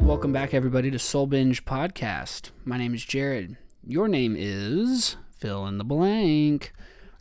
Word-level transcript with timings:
Welcome 0.00 0.32
back, 0.32 0.54
everybody, 0.54 0.90
to 0.90 0.98
Soul 0.98 1.26
Binge 1.26 1.66
Podcast. 1.66 2.50
My 2.64 2.78
name 2.78 2.94
is 2.94 3.04
Jared. 3.04 3.58
Your 3.84 4.08
name 4.08 4.34
is 4.38 5.16
fill 5.38 5.66
in 5.66 5.78
the 5.78 5.84
blank. 5.84 6.72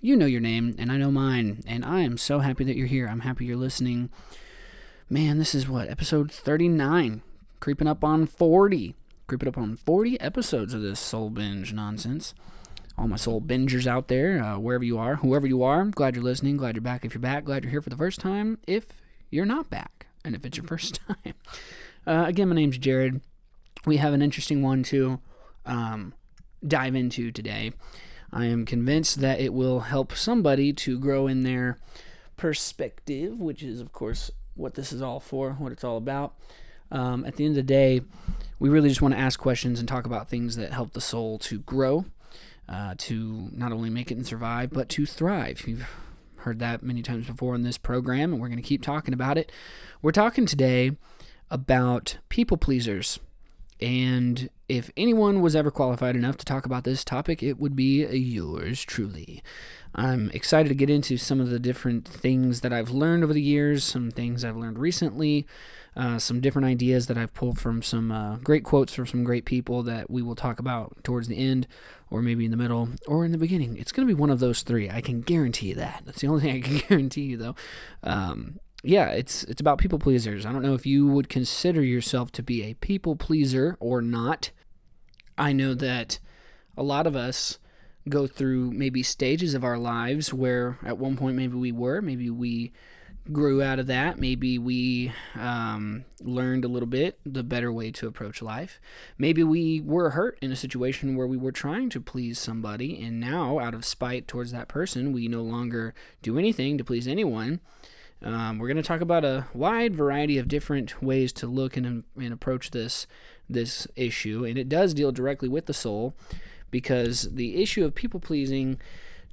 You 0.01 0.15
know 0.15 0.25
your 0.25 0.41
name, 0.41 0.75
and 0.77 0.91
I 0.91 0.97
know 0.97 1.11
mine, 1.11 1.63
and 1.65 1.83
I 1.83 2.01
am 2.01 2.17
so 2.17 2.39
happy 2.39 2.63
that 2.63 2.75
you're 2.75 2.87
here. 2.87 3.07
I'm 3.07 3.21
happy 3.21 3.45
you're 3.45 3.55
listening. 3.57 4.09
Man, 5.09 5.37
this 5.39 5.55
is 5.55 5.67
what, 5.67 5.89
episode 5.89 6.31
39, 6.31 7.21
creeping 7.59 7.87
up 7.87 8.03
on 8.03 8.25
40. 8.27 8.95
Creeping 9.27 9.47
up 9.49 9.57
on 9.57 9.75
40 9.75 10.19
episodes 10.21 10.73
of 10.73 10.81
this 10.81 10.99
Soul 10.99 11.29
Binge 11.31 11.73
nonsense. 11.73 12.35
All 12.97 13.07
my 13.07 13.15
soul 13.17 13.41
bingers 13.41 13.87
out 13.87 14.07
there, 14.07 14.41
uh, 14.41 14.57
wherever 14.59 14.83
you 14.83 14.97
are, 14.97 15.15
whoever 15.17 15.47
you 15.47 15.63
are, 15.63 15.83
glad 15.85 16.15
you're 16.15 16.23
listening, 16.23 16.55
glad 16.57 16.75
you're 16.75 16.81
back 16.81 17.03
if 17.03 17.13
you're 17.13 17.21
back, 17.21 17.43
glad 17.43 17.63
you're 17.63 17.71
here 17.71 17.81
for 17.81 17.89
the 17.89 17.97
first 17.97 18.19
time 18.19 18.57
if 18.67 18.87
you're 19.31 19.45
not 19.45 19.69
back, 19.69 20.07
and 20.23 20.33
if 20.35 20.45
it's 20.45 20.57
your 20.57 20.65
first 20.65 20.99
time. 21.07 21.33
Uh, 22.07 22.25
again, 22.27 22.47
my 22.47 22.55
name's 22.55 22.77
Jared. 22.77 23.19
We 23.85 23.97
have 23.97 24.13
an 24.13 24.21
interesting 24.21 24.61
one 24.61 24.83
too. 24.83 25.19
um, 25.65 26.13
dive 26.67 26.95
into 26.95 27.31
today. 27.31 27.73
I 28.31 28.45
am 28.45 28.65
convinced 28.65 29.21
that 29.21 29.39
it 29.39 29.53
will 29.53 29.81
help 29.81 30.13
somebody 30.13 30.73
to 30.73 30.99
grow 30.99 31.27
in 31.27 31.43
their 31.43 31.77
perspective, 32.37 33.39
which 33.39 33.63
is, 33.63 33.79
of 33.79 33.93
course, 33.93 34.31
what 34.55 34.73
this 34.73 34.91
is 34.91 35.01
all 35.01 35.19
for, 35.19 35.53
what 35.53 35.71
it's 35.71 35.83
all 35.83 35.97
about. 35.97 36.33
Um, 36.91 37.25
at 37.25 37.35
the 37.35 37.45
end 37.45 37.53
of 37.53 37.55
the 37.55 37.63
day, 37.63 38.01
we 38.59 38.69
really 38.69 38.89
just 38.89 39.01
want 39.01 39.13
to 39.13 39.19
ask 39.19 39.39
questions 39.39 39.79
and 39.79 39.87
talk 39.87 40.05
about 40.05 40.29
things 40.29 40.55
that 40.55 40.71
help 40.71 40.93
the 40.93 41.01
soul 41.01 41.37
to 41.39 41.59
grow, 41.59 42.05
uh, 42.69 42.95
to 42.97 43.49
not 43.51 43.71
only 43.71 43.89
make 43.89 44.11
it 44.11 44.17
and 44.17 44.27
survive, 44.27 44.69
but 44.71 44.89
to 44.89 45.05
thrive. 45.05 45.67
You've 45.67 45.87
heard 46.37 46.59
that 46.59 46.83
many 46.83 47.01
times 47.01 47.27
before 47.27 47.55
in 47.55 47.63
this 47.63 47.77
program, 47.77 48.31
and 48.31 48.41
we're 48.41 48.49
going 48.49 48.61
to 48.61 48.67
keep 48.67 48.81
talking 48.81 49.13
about 49.13 49.37
it. 49.37 49.51
We're 50.01 50.11
talking 50.11 50.45
today 50.45 50.97
about 51.49 52.17
people 52.29 52.57
pleasers. 52.57 53.19
And 53.81 54.49
if 54.69 54.89
anyone 54.95 55.41
was 55.41 55.55
ever 55.55 55.69
qualified 55.69 56.15
enough 56.15 56.37
to 56.37 56.45
talk 56.45 56.65
about 56.65 56.85
this 56.85 57.03
topic, 57.03 57.43
it 57.43 57.59
would 57.59 57.75
be 57.75 58.05
yours 58.05 58.83
truly. 58.83 59.43
I'm 59.93 60.29
excited 60.31 60.69
to 60.69 60.75
get 60.75 60.89
into 60.89 61.17
some 61.17 61.39
of 61.39 61.49
the 61.49 61.59
different 61.59 62.07
things 62.07 62.61
that 62.61 62.73
I've 62.73 62.89
learned 62.89 63.23
over 63.23 63.33
the 63.33 63.41
years, 63.41 63.83
some 63.83 64.11
things 64.11 64.43
I've 64.43 64.57
learned 64.57 64.79
recently, 64.79 65.45
uh, 65.95 66.19
some 66.19 66.41
different 66.41 66.67
ideas 66.67 67.07
that 67.07 67.17
I've 67.17 67.33
pulled 67.33 67.59
from 67.59 67.81
some 67.81 68.11
uh, 68.11 68.37
great 68.37 68.63
quotes 68.65 68.93
from 68.93 69.07
some 69.07 69.23
great 69.23 69.45
people 69.45 69.83
that 69.83 70.09
we 70.09 70.21
will 70.21 70.35
talk 70.35 70.59
about 70.59 71.01
towards 71.03 71.29
the 71.29 71.37
end, 71.37 71.67
or 72.09 72.21
maybe 72.21 72.43
in 72.43 72.51
the 72.51 72.57
middle, 72.57 72.89
or 73.07 73.23
in 73.23 73.31
the 73.31 73.37
beginning. 73.37 73.77
It's 73.77 73.93
going 73.93 74.05
to 74.05 74.13
be 74.13 74.19
one 74.19 74.29
of 74.29 74.39
those 74.39 74.63
three. 74.63 74.89
I 74.89 74.99
can 74.99 75.21
guarantee 75.21 75.67
you 75.67 75.75
that. 75.75 76.03
That's 76.05 76.19
the 76.19 76.27
only 76.27 76.41
thing 76.41 76.55
I 76.55 76.67
can 76.67 76.77
guarantee 76.89 77.23
you, 77.23 77.37
though. 77.37 77.55
Um, 78.03 78.59
yeah, 78.85 79.09
it's 79.09 79.43
it's 79.45 79.61
about 79.61 79.79
people 79.79 79.99
pleasers. 79.99 80.45
I 80.45 80.51
don't 80.51 80.61
know 80.61 80.73
if 80.73 80.85
you 80.85 81.07
would 81.07 81.29
consider 81.29 81.81
yourself 81.81 82.31
to 82.33 82.43
be 82.43 82.63
a 82.63 82.75
people 82.75 83.15
pleaser 83.15 83.77
or 83.79 84.01
not. 84.01 84.51
I 85.37 85.53
know 85.53 85.73
that 85.73 86.19
a 86.77 86.83
lot 86.83 87.07
of 87.07 87.15
us 87.15 87.59
go 88.07 88.27
through 88.27 88.71
maybe 88.71 89.01
stages 89.01 89.53
of 89.53 89.63
our 89.63 89.77
lives 89.77 90.33
where 90.33 90.77
at 90.85 90.97
one 90.97 91.17
point 91.17 91.35
maybe 91.35 91.55
we 91.55 91.71
were, 91.71 92.01
maybe 92.01 92.29
we 92.29 92.71
grew 93.31 93.63
out 93.63 93.79
of 93.79 93.87
that. 93.87 94.19
Maybe 94.19 94.59
we 94.59 95.11
um, 95.33 96.05
learned 96.21 96.63
a 96.63 96.67
little 96.67 96.87
bit 96.87 97.19
the 97.25 97.43
better 97.43 97.73
way 97.73 97.91
to 97.91 98.07
approach 98.07 98.41
life. 98.41 98.79
Maybe 99.17 99.43
we 99.43 99.81
were 99.81 100.11
hurt 100.11 100.37
in 100.41 100.51
a 100.51 100.55
situation 100.55 101.15
where 101.15 101.27
we 101.27 101.37
were 101.37 101.51
trying 101.51 101.89
to 101.89 102.01
please 102.01 102.39
somebody, 102.39 103.01
and 103.01 103.19
now, 103.19 103.59
out 103.59 103.73
of 103.73 103.83
spite 103.83 104.27
towards 104.27 104.51
that 104.51 104.67
person, 104.67 105.11
we 105.11 105.27
no 105.27 105.41
longer 105.41 105.95
do 106.21 106.37
anything 106.37 106.77
to 106.77 106.83
please 106.83 107.07
anyone. 107.07 107.61
Um, 108.25 108.57
we're 108.57 108.67
going 108.67 108.77
to 108.77 108.83
talk 108.83 109.01
about 109.01 109.23
a 109.23 109.45
wide 109.53 109.95
variety 109.95 110.39
of 110.39 110.47
different 110.47 111.01
ways 111.01 111.31
to 111.33 111.47
look 111.47 111.77
and, 111.77 112.03
and 112.17 112.33
approach 112.33 112.71
this 112.71 113.05
this 113.47 113.87
issue, 113.95 114.43
and 114.43 114.57
it 114.57 114.67
does 114.67 114.95
deal 114.95 115.11
directly 115.11 115.47
with 115.47 115.67
the 115.67 115.73
soul 115.73 116.15
because 116.71 117.35
the 117.35 117.61
issue 117.61 117.85
of 117.85 117.93
people 117.93 118.19
pleasing 118.19 118.81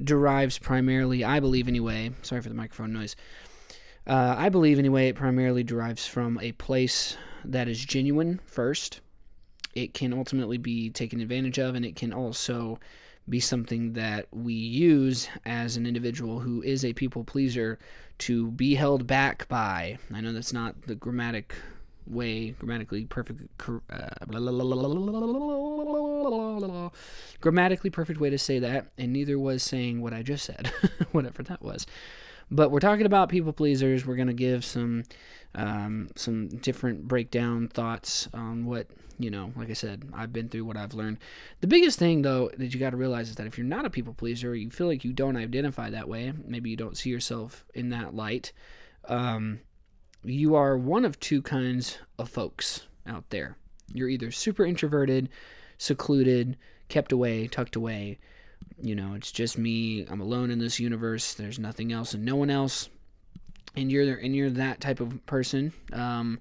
derives 0.03 0.59
primarily, 0.59 1.25
I 1.25 1.41
believe 1.41 1.67
anyway. 1.67 2.11
Sorry 2.21 2.43
for 2.43 2.51
the 2.51 2.55
microphone 2.55 2.93
noise. 2.93 3.17
Uh, 4.07 4.35
I 4.37 4.51
believe 4.51 4.79
anyway, 4.79 5.09
it 5.09 5.17
primarily 5.17 5.63
derives 5.63 6.07
from 6.07 6.39
a 6.43 6.53
place 6.53 7.17
that 7.45 7.69
is 7.69 7.83
genuine 7.83 8.41
first. 8.45 9.01
It 9.75 9.95
can 9.95 10.13
ultimately 10.13 10.59
be 10.59 10.91
taken 10.91 11.21
advantage 11.21 11.59
of, 11.59 11.75
and 11.75 11.87
it 11.87 11.97
can 11.97 12.13
also 12.13 12.79
be 13.29 13.41
something 13.41 13.93
that 13.95 14.27
we 14.33 14.55
use 14.55 15.29
as 15.45 15.77
an 15.77 15.87
individual 15.87 16.41
who 16.41 16.63
is 16.63 16.85
a 16.85 16.93
people 16.93 17.25
pleaser 17.25 17.79
to 18.19 18.51
be 18.53 18.75
held 18.75 19.07
back 19.07 19.49
by. 19.49 19.99
I 20.13 20.21
know 20.21 20.33
that's 20.33 20.53
not 20.53 20.83
the 20.83 20.95
grammatic 20.95 21.55
way, 22.07 22.51
grammatically 22.51 23.05
perfect, 23.05 23.43
uh, 23.91 24.09
grammatically 27.41 27.91
perfect 27.91 28.21
way 28.21 28.31
to 28.31 28.39
say 28.39 28.59
that, 28.59 28.87
and 28.99 29.13
neither 29.13 29.39
was 29.39 29.63
saying 29.63 30.01
what 30.01 30.13
I 30.13 30.23
just 30.23 30.45
said, 30.45 30.73
whatever 31.13 31.43
that 31.45 31.63
was. 31.63 31.87
But 32.53 32.71
we're 32.71 32.81
talking 32.81 33.07
about 33.07 33.31
people 33.31 33.55
pleasers. 33.55 34.05
We're 34.05 34.17
going 34.17 34.29
to 34.29 34.35
give 34.35 34.63
some 34.63 35.05
um, 35.55 36.11
some 36.17 36.49
different 36.49 37.09
breakdown 37.09 37.69
thoughts 37.69 38.29
on 38.35 38.67
what 38.67 38.89
you 39.19 39.31
know. 39.31 39.53
Like 39.57 39.71
I 39.71 39.73
said, 39.73 40.05
I've 40.13 40.35
been 40.35 40.51
through 40.51 40.67
what 40.67 40.77
I've 40.77 40.93
learned. 40.93 41.17
The 41.63 41.67
biggest 41.67 41.99
thing 41.99 42.21
though 42.21 42.51
that 42.59 42.75
you 42.75 42.79
got 42.79 42.91
to 42.91 42.99
realize 42.99 43.31
is 43.31 43.37
that 43.37 43.47
if 43.47 43.57
you're 43.57 43.67
not 43.67 43.87
a 43.87 43.91
people 43.91 44.13
pleaser, 44.13 44.55
you 44.55 44.69
feel 44.69 44.87
like 44.87 45.03
you 45.03 45.15
don't 45.15 45.39
identify 45.39 45.89
that 45.89 46.09
way. 46.09 46.35
Maybe 46.47 46.69
you 46.69 46.77
don't 46.77 46.97
see 46.97 47.09
yourself 47.09 47.65
in 47.75 47.89
that 47.89 48.15
light. 48.15 48.53
Um, 49.07 49.61
you 50.23 50.55
are 50.55 50.77
one 50.77 51.07
of 51.07 51.19
two 51.21 51.41
kinds 51.41 51.99
of 52.19 52.29
folks 52.29 52.87
out 53.07 53.31
there. 53.31 53.57
You're 53.95 54.11
either 54.11 54.31
super 54.31 54.67
introverted, 54.67 55.31
secluded, 55.79 56.59
kept 56.89 57.13
away, 57.13 57.49
tucked 57.49 57.77
away, 57.77 58.19
you 58.81 58.95
know, 58.95 59.15
it's 59.15 59.33
just 59.33 59.59
me. 59.59 60.07
I'm 60.09 60.21
alone 60.21 60.51
in 60.51 60.59
this 60.59 60.79
universe. 60.79 61.35
There's 61.35 61.59
nothing 61.59 61.93
else 61.93 62.15
and 62.15 62.25
no 62.25 62.37
one 62.37 62.51
else. 62.51 62.89
And 63.75 63.91
you're 63.91 64.17
and 64.17 64.37
you're 64.37 64.51
that 64.51 64.81
type 64.81 65.01
of 65.01 65.25
person. 65.27 65.73
Um, 65.93 66.41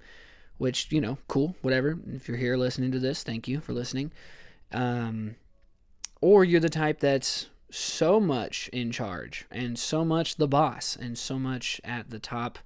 which 0.58 0.92
you 0.92 1.02
know, 1.02 1.18
cool, 1.28 1.56
whatever. 1.62 1.98
If 2.14 2.28
you're 2.28 2.38
here 2.38 2.56
listening 2.56 2.92
to 2.92 3.00
this, 3.00 3.24
thank 3.24 3.48
you 3.48 3.60
for 3.62 3.74
listening. 3.74 4.12
Um, 4.72 5.36
or 6.22 6.44
you're 6.44 6.60
the 6.60 6.70
type 6.70 7.00
that's 7.00 7.48
so 7.72 8.20
much 8.20 8.70
in 8.72 8.92
charge 8.92 9.46
and 9.50 9.80
so 9.80 10.06
much 10.06 10.36
the 10.36 10.48
boss 10.48 10.96
and 10.96 11.18
so 11.18 11.40
much 11.40 11.82
at 11.84 12.12
the 12.12 12.20
top 12.20 12.60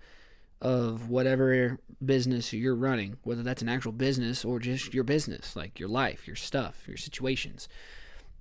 of 0.61 1.09
whatever 1.09 1.79
business 2.03 2.51
you're 2.51 2.75
running, 2.75 3.17
whether 3.23 3.43
that's 3.43 3.61
an 3.61 3.69
actual 3.69 3.91
business 3.91 4.43
or 4.43 4.59
just 4.59 4.93
your 4.93 5.03
business, 5.03 5.55
like 5.55 5.79
your 5.79 5.89
life, 5.89 6.27
your 6.27 6.35
stuff, 6.35 6.83
your 6.87 6.97
situations 6.97 7.69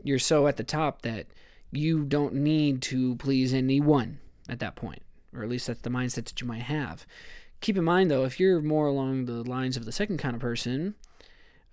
you're 0.04 0.18
so 0.20 0.46
at 0.46 0.56
the 0.56 0.64
top 0.64 1.02
that 1.02 1.26
you 1.72 2.04
don't 2.04 2.34
need 2.34 2.82
to 2.82 3.16
please 3.16 3.52
anyone 3.52 4.18
at 4.48 4.60
that 4.60 4.76
point, 4.76 5.02
or 5.34 5.42
at 5.42 5.48
least 5.48 5.66
that's 5.66 5.80
the 5.80 5.90
mindset 5.90 6.26
that 6.26 6.40
you 6.40 6.46
might 6.46 6.62
have. 6.62 7.06
Keep 7.60 7.78
in 7.78 7.84
mind, 7.84 8.10
though, 8.10 8.24
if 8.24 8.38
you're 8.38 8.60
more 8.60 8.86
along 8.86 9.24
the 9.24 9.42
lines 9.42 9.76
of 9.76 9.86
the 9.86 9.92
second 9.92 10.18
kind 10.18 10.34
of 10.34 10.40
person, 10.40 10.94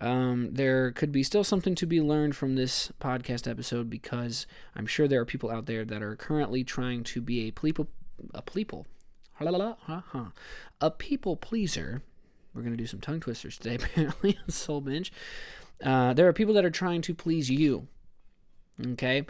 um, 0.00 0.48
there 0.52 0.90
could 0.92 1.12
be 1.12 1.22
still 1.22 1.44
something 1.44 1.74
to 1.76 1.86
be 1.86 2.00
learned 2.00 2.34
from 2.34 2.56
this 2.56 2.90
podcast 3.00 3.48
episode 3.48 3.88
because 3.90 4.46
I'm 4.74 4.86
sure 4.86 5.06
there 5.06 5.20
are 5.20 5.26
people 5.26 5.50
out 5.50 5.66
there 5.66 5.84
that 5.84 6.02
are 6.02 6.16
currently 6.16 6.64
trying 6.64 7.04
to 7.04 7.20
be 7.20 7.46
a 7.46 7.50
people, 7.52 7.86
a 8.34 8.42
people, 8.42 8.86
a 10.80 10.90
people 10.90 11.36
pleaser. 11.36 12.02
We're 12.54 12.62
gonna 12.62 12.76
do 12.76 12.86
some 12.86 13.00
tongue 13.00 13.20
twisters 13.20 13.58
today, 13.58 13.74
apparently. 13.84 14.38
Soul 14.48 14.80
binge. 14.80 15.12
Uh, 15.84 16.14
there 16.14 16.26
are 16.26 16.32
people 16.32 16.54
that 16.54 16.64
are 16.64 16.70
trying 16.70 17.02
to 17.02 17.14
please 17.14 17.50
you 17.50 17.86
Okay? 18.80 19.24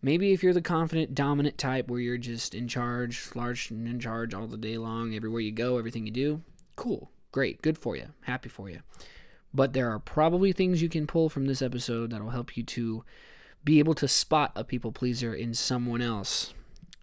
Maybe 0.00 0.32
if 0.32 0.42
you're 0.42 0.52
the 0.52 0.60
confident, 0.60 1.14
dominant 1.14 1.58
type 1.58 1.88
where 1.88 2.00
you're 2.00 2.18
just 2.18 2.54
in 2.54 2.66
charge, 2.66 3.30
large 3.34 3.70
and 3.70 3.86
in 3.86 4.00
charge 4.00 4.34
all 4.34 4.48
the 4.48 4.56
day 4.56 4.76
long, 4.76 5.14
everywhere 5.14 5.40
you 5.40 5.52
go, 5.52 5.78
everything 5.78 6.06
you 6.06 6.12
do, 6.12 6.42
cool, 6.74 7.10
great, 7.30 7.62
good 7.62 7.78
for 7.78 7.94
you, 7.96 8.08
happy 8.22 8.48
for 8.48 8.68
you. 8.68 8.80
But 9.54 9.74
there 9.74 9.90
are 9.90 10.00
probably 10.00 10.52
things 10.52 10.82
you 10.82 10.88
can 10.88 11.06
pull 11.06 11.28
from 11.28 11.46
this 11.46 11.62
episode 11.62 12.10
that'll 12.10 12.30
help 12.30 12.56
you 12.56 12.64
to 12.64 13.04
be 13.64 13.78
able 13.78 13.94
to 13.94 14.08
spot 14.08 14.50
a 14.56 14.64
people 14.64 14.90
pleaser 14.90 15.34
in 15.34 15.54
someone 15.54 16.02
else. 16.02 16.52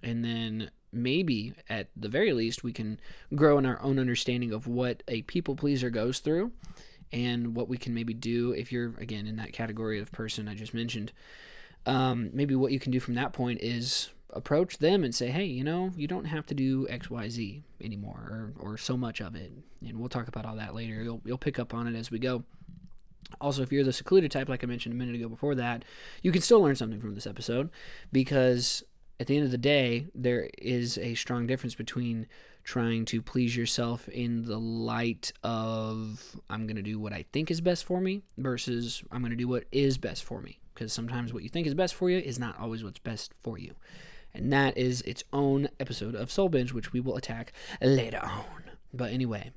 And 0.03 0.25
then 0.25 0.71
maybe, 0.91 1.53
at 1.69 1.87
the 1.95 2.09
very 2.09 2.33
least, 2.33 2.63
we 2.63 2.73
can 2.73 2.99
grow 3.33 3.57
in 3.57 3.65
our 3.65 3.81
own 3.81 3.97
understanding 3.97 4.51
of 4.51 4.67
what 4.67 5.03
a 5.07 5.21
people 5.21 5.55
pleaser 5.55 5.89
goes 5.89 6.19
through 6.19 6.51
and 7.13 7.55
what 7.55 7.69
we 7.69 7.77
can 7.77 7.93
maybe 7.93 8.13
do 8.13 8.51
if 8.51 8.71
you're, 8.71 8.93
again, 8.97 9.25
in 9.25 9.37
that 9.37 9.53
category 9.53 9.99
of 9.99 10.11
person 10.11 10.47
I 10.47 10.55
just 10.55 10.73
mentioned 10.73 11.11
um, 11.85 12.29
maybe 12.33 12.55
what 12.55 12.71
you 12.71 12.79
can 12.79 12.91
do 12.91 12.99
from 12.99 13.15
that 13.15 13.33
point 13.33 13.61
is 13.61 14.09
approach 14.31 14.77
them 14.77 15.03
and 15.03 15.13
say, 15.13 15.29
hey, 15.29 15.45
you 15.45 15.63
know, 15.63 15.91
you 15.95 16.07
don't 16.07 16.25
have 16.25 16.45
to 16.47 16.53
do 16.53 16.87
X, 16.89 17.09
Y, 17.09 17.29
Z 17.29 17.63
anymore, 17.81 18.53
or, 18.59 18.71
or 18.71 18.77
so 18.77 18.95
much 18.95 19.21
of 19.21 19.35
it. 19.35 19.51
And 19.85 19.99
we'll 19.99 20.09
talk 20.09 20.27
about 20.27 20.45
all 20.45 20.55
that 20.57 20.75
later. 20.75 21.01
You'll 21.01 21.21
you'll 21.25 21.37
pick 21.37 21.59
up 21.59 21.73
on 21.73 21.87
it 21.87 21.97
as 21.97 22.11
we 22.11 22.19
go. 22.19 22.43
Also, 23.41 23.61
if 23.61 23.71
you're 23.71 23.83
the 23.83 23.93
secluded 23.93 24.31
type, 24.31 24.49
like 24.49 24.63
I 24.63 24.67
mentioned 24.67 24.93
a 24.93 24.97
minute 24.97 25.15
ago 25.15 25.29
before 25.29 25.55
that, 25.55 25.85
you 26.23 26.31
can 26.31 26.41
still 26.41 26.61
learn 26.61 26.75
something 26.75 26.99
from 26.99 27.15
this 27.15 27.27
episode 27.27 27.69
because 28.11 28.83
at 29.19 29.27
the 29.27 29.35
end 29.35 29.45
of 29.45 29.51
the 29.51 29.57
day, 29.57 30.07
there 30.15 30.49
is 30.57 30.97
a 30.97 31.13
strong 31.15 31.45
difference 31.45 31.75
between 31.75 32.27
trying 32.63 33.05
to 33.05 33.21
please 33.21 33.55
yourself 33.55 34.07
in 34.09 34.45
the 34.45 34.59
light 34.59 35.31
of 35.43 36.39
I'm 36.49 36.67
going 36.67 36.77
to 36.77 36.81
do 36.81 36.99
what 36.99 37.13
I 37.13 37.25
think 37.31 37.51
is 37.51 37.61
best 37.61 37.83
for 37.85 37.99
me 37.99 38.21
versus 38.37 39.03
I'm 39.11 39.21
going 39.21 39.31
to 39.31 39.37
do 39.37 39.47
what 39.47 39.65
is 39.71 39.97
best 39.97 40.23
for 40.23 40.41
me. 40.41 40.59
Because 40.79 40.93
sometimes 40.93 41.33
what 41.33 41.43
you 41.43 41.49
think 41.49 41.67
is 41.67 41.73
best 41.73 41.93
for 41.93 42.09
you 42.09 42.19
is 42.19 42.39
not 42.39 42.57
always 42.57 42.85
what's 42.85 42.99
best 42.99 43.33
for 43.43 43.57
you. 43.57 43.75
And 44.33 44.53
that 44.53 44.77
is 44.77 45.01
its 45.01 45.25
own 45.33 45.67
episode 45.77 46.15
of 46.15 46.31
Soul 46.31 46.47
Binge, 46.47 46.71
which 46.71 46.93
we 46.93 47.01
will 47.01 47.17
attack 47.17 47.51
later 47.81 48.21
on. 48.23 48.63
But 48.93 49.11
anyway, 49.11 49.51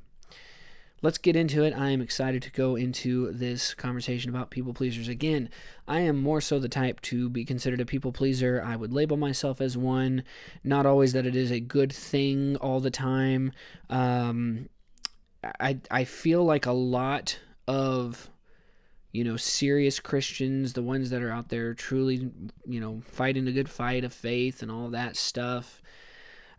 let's 1.00 1.18
get 1.18 1.36
into 1.36 1.62
it. 1.62 1.74
I 1.74 1.90
am 1.90 2.00
excited 2.00 2.42
to 2.42 2.50
go 2.50 2.74
into 2.74 3.30
this 3.30 3.72
conversation 3.72 4.30
about 4.30 4.50
people 4.50 4.74
pleasers. 4.74 5.06
Again, 5.06 5.48
I 5.86 6.00
am 6.00 6.20
more 6.20 6.40
so 6.40 6.58
the 6.58 6.68
type 6.68 7.00
to 7.02 7.30
be 7.30 7.44
considered 7.44 7.80
a 7.80 7.86
people 7.86 8.10
pleaser. 8.10 8.60
I 8.60 8.74
would 8.74 8.92
label 8.92 9.16
myself 9.16 9.60
as 9.60 9.76
one. 9.76 10.24
Not 10.64 10.86
always 10.86 11.12
that 11.12 11.24
it 11.24 11.36
is 11.36 11.52
a 11.52 11.60
good 11.60 11.92
thing 11.92 12.56
all 12.56 12.80
the 12.80 12.90
time. 12.90 13.52
Um, 13.88 14.68
I 15.60 15.78
I 15.88 16.02
feel 16.02 16.44
like 16.44 16.66
a 16.66 16.72
lot 16.72 17.38
of 17.68 18.28
you 19.12 19.24
know 19.24 19.36
serious 19.36 20.00
Christians, 20.00 20.72
the 20.72 20.82
ones 20.82 21.10
that 21.10 21.22
are 21.22 21.30
out 21.30 21.48
there 21.48 21.74
truly 21.74 22.30
you 22.66 22.80
know 22.80 23.02
fighting 23.04 23.44
the 23.44 23.52
good 23.52 23.68
fight 23.68 24.04
of 24.04 24.12
faith 24.12 24.62
and 24.62 24.70
all 24.70 24.88
that 24.90 25.16
stuff. 25.16 25.82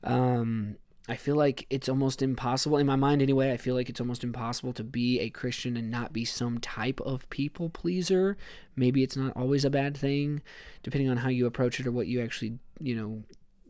Um, 0.03 0.77
I 1.07 1.17
feel 1.17 1.35
like 1.35 1.65
it's 1.69 1.89
almost 1.89 2.21
impossible, 2.21 2.77
in 2.77 2.87
my 2.87 2.95
mind 2.95 3.21
anyway, 3.21 3.51
I 3.51 3.57
feel 3.57 3.75
like 3.75 3.89
it's 3.89 3.99
almost 3.99 4.23
impossible 4.23 4.71
to 4.73 4.85
be 4.85 5.19
a 5.19 5.29
Christian 5.29 5.75
and 5.75 5.91
not 5.91 6.13
be 6.13 6.23
some 6.23 6.59
type 6.59 7.01
of 7.01 7.29
people 7.29 7.69
pleaser. 7.69 8.37
Maybe 8.77 9.03
it's 9.03 9.17
not 9.17 9.35
always 9.35 9.65
a 9.65 9.69
bad 9.69 9.97
thing, 9.97 10.41
depending 10.81 11.09
on 11.09 11.17
how 11.17 11.27
you 11.27 11.45
approach 11.45 11.81
it 11.81 11.87
or 11.87 11.91
what 11.91 12.07
you 12.07 12.21
actually, 12.21 12.57
you 12.79 12.95
know, 12.95 13.23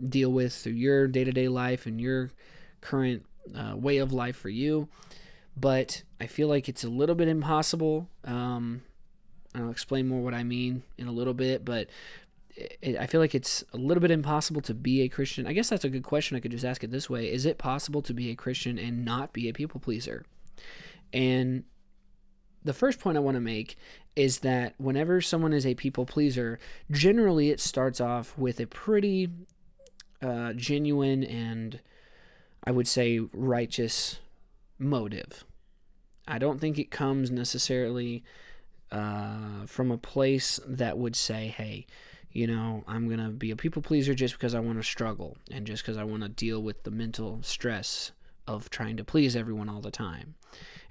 deal 0.08 0.32
with 0.32 0.54
through 0.54 0.74
your 0.74 1.08
day 1.08 1.24
to 1.24 1.32
day 1.32 1.48
life 1.48 1.88
and 1.88 2.00
your 2.00 2.30
current 2.82 3.26
uh, 3.58 3.76
way 3.76 3.98
of 3.98 4.14
life 4.14 4.36
for 4.36 4.50
you. 4.50 4.88
But 5.56 6.04
I 6.20 6.28
feel 6.28 6.48
like 6.48 6.68
it's 6.68 6.84
a 6.84 6.90
little 6.90 7.16
bit 7.16 7.28
impossible. 7.28 8.10
Um, 8.24 8.82
I'll 9.56 9.70
explain 9.70 10.08
more 10.08 10.22
what 10.22 10.34
I 10.34 10.44
mean 10.44 10.84
in 10.98 11.08
a 11.08 11.12
little 11.12 11.34
bit, 11.34 11.64
but 11.64 11.90
it, 12.56 12.98
I 12.98 13.08
feel 13.08 13.22
like 13.22 13.36
it's 13.36 13.64
a 13.74 13.78
little 13.78 14.02
bit 14.02 14.12
impossible 14.12 14.62
to 14.62 14.74
be 14.74 15.02
a 15.02 15.10
Christian. 15.10 15.48
I 15.48 15.54
guess 15.54 15.70
that's 15.70 15.84
a 15.84 15.90
good 15.90 16.04
question. 16.04 16.38
I 16.38 16.40
could 16.40 16.52
just 16.52 16.66
ask 16.66 16.84
it 16.84 16.92
this 16.92 17.10
way 17.10 17.32
Is 17.32 17.46
it 17.46 17.58
possible 17.58 18.02
to 18.04 18.14
be 18.14 18.30
a 18.30 18.36
Christian 18.36 18.78
and 18.78 19.06
not 19.06 19.34
be 19.34 19.50
a 19.50 19.54
people 19.54 19.80
pleaser? 19.80 20.26
And 21.12 21.64
the 22.64 22.74
first 22.74 23.00
point 23.00 23.18
I 23.18 23.22
want 23.22 23.36
to 23.36 23.42
make 23.42 23.78
is 24.16 24.40
that 24.40 24.74
whenever 24.78 25.22
someone 25.22 25.54
is 25.54 25.66
a 25.66 25.76
people 25.76 26.06
pleaser, 26.06 26.60
generally 26.92 27.50
it 27.50 27.60
starts 27.60 28.00
off 28.00 28.38
with 28.38 28.60
a 28.60 28.68
pretty 28.68 29.30
uh, 30.22 30.54
genuine 30.54 31.24
and 31.24 31.80
I 32.64 32.72
would 32.72 32.88
say 32.88 33.20
righteous 33.34 34.20
motive. 34.84 35.46
I 36.28 36.38
don't 36.38 36.60
think 36.60 36.78
it 36.78 36.92
comes 36.92 37.32
necessarily 37.32 38.24
uh, 38.92 39.66
from 39.66 39.92
a 39.92 39.98
place 39.98 40.60
that 40.66 40.98
would 40.98 41.16
say, 41.16 41.48
hey, 41.48 41.88
you 42.32 42.48
know, 42.48 42.84
I'm 42.88 43.08
going 43.08 43.20
to 43.20 43.30
be 43.30 43.52
a 43.52 43.56
people 43.56 43.82
pleaser 43.82 44.14
just 44.14 44.34
because 44.36 44.56
I 44.56 44.60
want 44.60 44.80
to 44.80 44.84
struggle 44.84 45.38
and 45.52 45.68
just 45.68 45.84
because 45.84 45.98
I 45.98 46.04
want 46.04 46.24
to 46.24 46.30
deal 46.30 46.62
with 46.62 46.84
the 46.84 46.92
mental 46.92 47.42
stress 47.44 48.12
of 48.48 48.70
trying 48.70 48.98
to 48.98 49.04
please 49.04 49.36
everyone 49.36 49.70
all 49.70 49.82
the 49.82 49.92
time. 49.92 50.36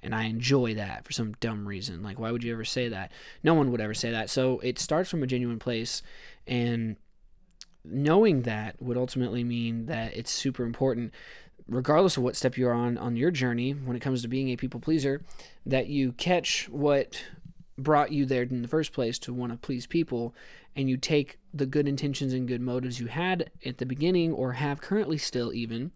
And 0.02 0.14
I 0.14 0.24
enjoy 0.24 0.74
that 0.74 1.04
for 1.04 1.12
some 1.12 1.32
dumb 1.40 1.66
reason. 1.66 2.02
Like, 2.02 2.18
why 2.18 2.30
would 2.30 2.42
you 2.42 2.52
ever 2.52 2.64
say 2.64 2.88
that? 2.88 3.12
No 3.42 3.54
one 3.54 3.70
would 3.70 3.80
ever 3.80 3.94
say 3.94 4.10
that. 4.10 4.30
So 4.30 4.58
it 4.60 4.78
starts 4.78 5.10
from 5.10 5.22
a 5.22 5.26
genuine 5.26 5.58
place. 5.58 6.02
And 6.46 6.96
knowing 7.84 8.42
that 8.42 8.80
would 8.80 8.96
ultimately 8.96 9.44
mean 9.44 9.86
that 9.86 10.16
it's 10.16 10.30
super 10.30 10.64
important, 10.64 11.12
regardless 11.68 12.16
of 12.16 12.22
what 12.22 12.36
step 12.36 12.56
you're 12.56 12.72
on 12.72 12.98
on 12.98 13.16
your 13.16 13.30
journey 13.30 13.72
when 13.72 13.96
it 13.96 14.00
comes 14.00 14.22
to 14.22 14.28
being 14.28 14.48
a 14.48 14.56
people 14.56 14.80
pleaser, 14.80 15.22
that 15.66 15.88
you 15.88 16.12
catch 16.12 16.68
what 16.68 17.22
brought 17.78 18.12
you 18.12 18.26
there 18.26 18.42
in 18.42 18.62
the 18.62 18.68
first 18.68 18.92
place 18.92 19.18
to 19.18 19.32
want 19.32 19.52
to 19.52 19.58
please 19.58 19.86
people 19.86 20.34
and 20.76 20.88
you 20.88 20.96
take 20.96 21.38
the 21.52 21.66
good 21.66 21.88
intentions 21.88 22.32
and 22.32 22.48
good 22.48 22.60
motives 22.60 23.00
you 23.00 23.06
had 23.06 23.50
at 23.64 23.78
the 23.78 23.86
beginning 23.86 24.32
or 24.32 24.52
have 24.52 24.80
currently 24.80 25.18
still 25.18 25.52
even 25.52 25.90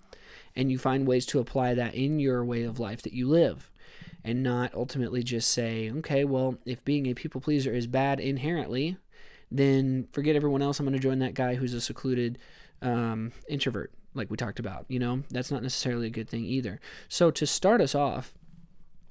and 0.54 0.70
you 0.70 0.78
find 0.78 1.06
ways 1.06 1.26
to 1.26 1.38
apply 1.38 1.74
that 1.74 1.94
in 1.94 2.18
your 2.18 2.44
way 2.44 2.62
of 2.62 2.78
life 2.78 3.02
that 3.02 3.12
you 3.12 3.28
live 3.28 3.70
and 4.24 4.42
not 4.42 4.74
ultimately 4.74 5.22
just 5.22 5.50
say 5.50 5.90
okay 5.90 6.24
well 6.24 6.56
if 6.64 6.84
being 6.84 7.06
a 7.06 7.14
people 7.14 7.40
pleaser 7.40 7.72
is 7.72 7.86
bad 7.86 8.18
inherently 8.20 8.96
then 9.50 10.08
forget 10.12 10.34
everyone 10.34 10.62
else 10.62 10.80
i'm 10.80 10.86
going 10.86 10.94
to 10.94 10.98
join 10.98 11.18
that 11.18 11.34
guy 11.34 11.54
who's 11.54 11.74
a 11.74 11.80
secluded 11.80 12.38
um, 12.82 13.32
introvert 13.48 13.92
like 14.16 14.30
we 14.30 14.36
talked 14.36 14.58
about 14.58 14.84
you 14.88 14.98
know 14.98 15.22
that's 15.30 15.50
not 15.50 15.62
necessarily 15.62 16.06
a 16.06 16.10
good 16.10 16.28
thing 16.28 16.44
either 16.44 16.80
so 17.08 17.30
to 17.30 17.46
start 17.46 17.80
us 17.80 17.94
off 17.94 18.34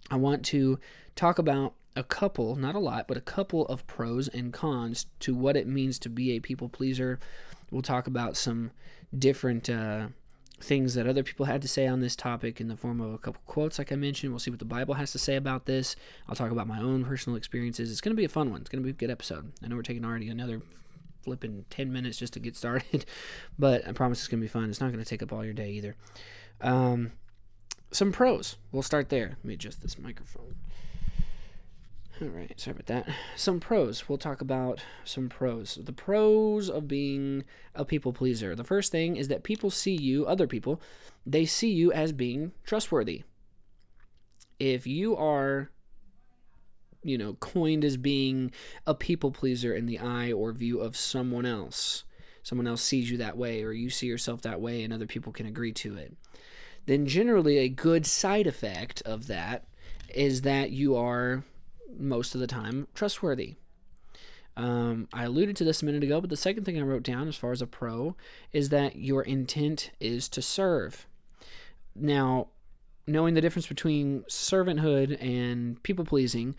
i 0.09 0.15
want 0.15 0.43
to 0.43 0.79
talk 1.15 1.39
about 1.39 1.73
a 1.95 2.03
couple, 2.03 2.55
not 2.55 2.75
a 2.75 2.79
lot, 2.79 3.07
but 3.07 3.17
a 3.17 3.21
couple 3.21 3.65
of 3.67 3.87
pros 3.87 4.27
and 4.27 4.51
cons 4.51 5.05
to 5.21 5.33
what 5.33 5.55
it 5.55 5.67
means 5.67 5.97
to 5.99 6.09
be 6.09 6.31
a 6.31 6.39
people 6.39 6.67
pleaser. 6.67 7.19
We'll 7.71 7.81
talk 7.81 8.07
about 8.07 8.35
some 8.35 8.71
different 9.17 9.69
uh, 9.69 10.07
things 10.59 10.93
that 10.95 11.07
other 11.07 11.23
people 11.23 11.45
had 11.45 11.61
to 11.61 11.67
say 11.67 11.87
on 11.87 12.01
this 12.01 12.15
topic 12.15 12.59
in 12.59 12.67
the 12.67 12.75
form 12.75 12.99
of 12.99 13.13
a 13.13 13.17
couple 13.17 13.41
quotes, 13.45 13.79
like 13.79 13.91
I 13.91 13.95
mentioned. 13.95 14.31
We'll 14.31 14.39
see 14.39 14.51
what 14.51 14.59
the 14.59 14.65
Bible 14.65 14.95
has 14.95 15.11
to 15.13 15.19
say 15.19 15.35
about 15.35 15.65
this. 15.65 15.95
I'll 16.27 16.35
talk 16.35 16.51
about 16.51 16.67
my 16.67 16.79
own 16.79 17.05
personal 17.05 17.37
experiences. 17.37 17.91
It's 17.91 18.01
going 18.01 18.15
to 18.15 18.19
be 18.19 18.25
a 18.25 18.29
fun 18.29 18.51
one. 18.51 18.61
It's 18.61 18.69
going 18.69 18.83
to 18.83 18.85
be 18.85 18.91
a 18.91 18.93
good 18.93 19.11
episode. 19.11 19.53
I 19.63 19.67
know 19.67 19.75
we're 19.75 19.81
taking 19.81 20.05
already 20.05 20.29
another 20.29 20.61
flipping 21.25 21.65
10 21.69 21.91
minutes 21.91 22.17
just 22.17 22.33
to 22.33 22.39
get 22.39 22.55
started, 22.55 23.05
but 23.59 23.85
I 23.85 23.91
promise 23.91 24.19
it's 24.19 24.27
going 24.29 24.39
to 24.39 24.45
be 24.45 24.47
fun. 24.47 24.69
It's 24.69 24.79
not 24.79 24.91
going 24.91 25.03
to 25.03 25.09
take 25.09 25.21
up 25.21 25.33
all 25.33 25.43
your 25.43 25.53
day 25.53 25.71
either. 25.71 25.95
Um, 26.61 27.11
some 27.91 28.11
pros. 28.11 28.55
We'll 28.71 28.83
start 28.83 29.09
there. 29.09 29.29
Let 29.29 29.45
me 29.45 29.55
adjust 29.55 29.81
this 29.81 29.99
microphone. 29.99 30.55
All 32.21 32.29
right, 32.29 32.57
sorry 32.57 32.75
about 32.75 32.85
that. 32.85 33.09
Some 33.35 33.59
pros. 33.59 34.07
We'll 34.07 34.17
talk 34.17 34.39
about 34.39 34.81
some 35.03 35.27
pros. 35.27 35.77
The 35.83 35.91
pros 35.91 36.69
of 36.69 36.87
being 36.87 37.43
a 37.73 37.83
people 37.83 38.13
pleaser. 38.13 38.55
The 38.55 38.63
first 38.63 38.89
thing 38.91 39.17
is 39.17 39.27
that 39.27 39.43
people 39.43 39.69
see 39.69 39.95
you, 39.95 40.25
other 40.25 40.47
people, 40.47 40.79
they 41.25 41.45
see 41.45 41.71
you 41.71 41.91
as 41.91 42.13
being 42.13 42.53
trustworthy. 42.63 43.23
If 44.59 44.87
you 44.87 45.17
are, 45.17 45.71
you 47.05 47.17
know, 47.17 47.33
coined 47.35 47.85
as 47.85 47.97
being 47.97 48.51
a 48.85 48.95
people 48.95 49.31
pleaser 49.31 49.73
in 49.73 49.85
the 49.85 49.99
eye 49.99 50.31
or 50.31 50.51
view 50.51 50.79
of 50.79 50.97
someone 50.97 51.45
else, 51.45 52.03
someone 52.43 52.67
else 52.67 52.81
sees 52.81 53.11
you 53.11 53.17
that 53.17 53.37
way, 53.37 53.63
or 53.63 53.71
you 53.71 53.89
see 53.89 54.07
yourself 54.07 54.41
that 54.41 54.59
way, 54.59 54.83
and 54.83 54.91
other 54.91 55.05
people 55.05 55.31
can 55.31 55.45
agree 55.45 55.71
to 55.71 55.95
it, 55.95 56.15
then 56.87 57.05
generally 57.05 57.59
a 57.59 57.69
good 57.69 58.05
side 58.05 58.47
effect 58.47 59.01
of 59.05 59.27
that 59.27 59.65
is 60.13 60.41
that 60.41 60.71
you 60.71 60.95
are 60.95 61.43
most 61.97 62.35
of 62.35 62.41
the 62.41 62.47
time 62.47 62.87
trustworthy. 62.93 63.55
Um, 64.57 65.07
I 65.13 65.25
alluded 65.25 65.55
to 65.57 65.63
this 65.63 65.81
a 65.81 65.85
minute 65.85 66.03
ago, 66.03 66.21
but 66.21 66.29
the 66.29 66.37
second 66.37 66.63
thing 66.63 66.79
I 66.79 66.83
wrote 66.83 67.03
down 67.03 67.27
as 67.27 67.35
far 67.35 67.51
as 67.51 67.61
a 67.61 67.67
pro 67.67 68.15
is 68.53 68.69
that 68.69 68.95
your 68.95 69.21
intent 69.21 69.91
is 69.99 70.29
to 70.29 70.41
serve. 70.41 71.07
Now, 71.93 72.47
knowing 73.07 73.33
the 73.33 73.41
difference 73.41 73.67
between 73.67 74.23
servanthood 74.23 75.21
and 75.21 75.81
people 75.83 76.05
pleasing 76.05 76.55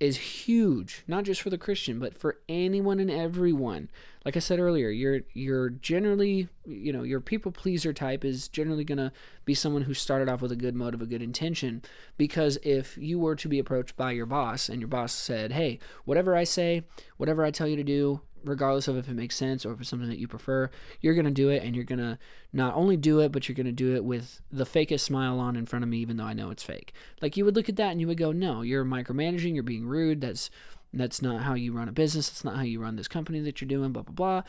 is 0.00 0.16
huge, 0.16 1.04
not 1.06 1.24
just 1.24 1.42
for 1.42 1.50
the 1.50 1.58
Christian, 1.58 1.98
but 1.98 2.16
for 2.16 2.38
anyone 2.48 2.98
and 2.98 3.10
everyone 3.10 3.88
like 4.24 4.36
I 4.36 4.40
said 4.40 4.60
earlier, 4.60 4.90
you're 4.90 5.20
you're 5.32 5.70
generally 5.70 6.48
you 6.66 6.92
know 6.92 7.02
your 7.02 7.20
people 7.20 7.52
pleaser 7.52 7.92
type 7.92 8.24
is 8.24 8.48
generally 8.48 8.84
going 8.84 8.98
to 8.98 9.12
be 9.46 9.54
someone 9.54 9.82
who 9.82 9.94
started 9.94 10.28
off 10.28 10.42
with 10.42 10.52
a 10.52 10.56
good 10.56 10.74
motive, 10.74 11.00
a 11.00 11.06
good 11.06 11.22
intention. 11.22 11.82
Because 12.18 12.58
if 12.62 12.98
you 12.98 13.18
were 13.18 13.36
to 13.36 13.48
be 13.48 13.58
approached 13.58 13.96
by 13.96 14.12
your 14.12 14.26
boss 14.26 14.68
and 14.68 14.80
your 14.80 14.88
boss 14.88 15.12
said, 15.12 15.52
"Hey, 15.52 15.78
whatever 16.04 16.36
I 16.36 16.44
say, 16.44 16.84
whatever 17.16 17.44
I 17.44 17.50
tell 17.50 17.66
you 17.66 17.76
to 17.76 17.84
do, 17.84 18.20
regardless 18.44 18.88
of 18.88 18.96
if 18.96 19.08
it 19.08 19.14
makes 19.14 19.36
sense 19.36 19.64
or 19.64 19.72
if 19.72 19.80
it's 19.80 19.90
something 19.90 20.08
that 20.08 20.18
you 20.18 20.28
prefer, 20.28 20.70
you're 21.00 21.14
going 21.14 21.24
to 21.26 21.30
do 21.30 21.48
it 21.48 21.62
and 21.62 21.74
you're 21.74 21.84
going 21.84 21.98
to 21.98 22.18
not 22.52 22.74
only 22.74 22.96
do 22.96 23.20
it, 23.20 23.32
but 23.32 23.48
you're 23.48 23.56
going 23.56 23.66
to 23.66 23.72
do 23.72 23.94
it 23.94 24.04
with 24.04 24.40
the 24.50 24.64
fakest 24.64 25.00
smile 25.00 25.38
on 25.38 25.56
in 25.56 25.66
front 25.66 25.82
of 25.82 25.88
me, 25.88 25.98
even 25.98 26.16
though 26.16 26.24
I 26.24 26.32
know 26.32 26.50
it's 26.50 26.62
fake. 26.62 26.92
Like 27.20 27.36
you 27.36 27.44
would 27.44 27.56
look 27.56 27.68
at 27.68 27.76
that 27.76 27.90
and 27.90 28.00
you 28.00 28.06
would 28.06 28.18
go, 28.18 28.32
no, 28.32 28.62
you're 28.62 28.84
micromanaging, 28.84 29.54
you're 29.54 29.62
being 29.62 29.86
rude. 29.86 30.20
That's 30.20 30.50
that's 30.92 31.22
not 31.22 31.42
how 31.42 31.54
you 31.54 31.72
run 31.72 31.88
a 31.88 31.92
business. 31.92 32.28
That's 32.28 32.44
not 32.44 32.56
how 32.56 32.62
you 32.62 32.80
run 32.80 32.96
this 32.96 33.08
company 33.08 33.40
that 33.40 33.60
you're 33.60 33.68
doing, 33.68 33.92
blah, 33.92 34.02
blah, 34.02 34.12
blah. 34.12 34.42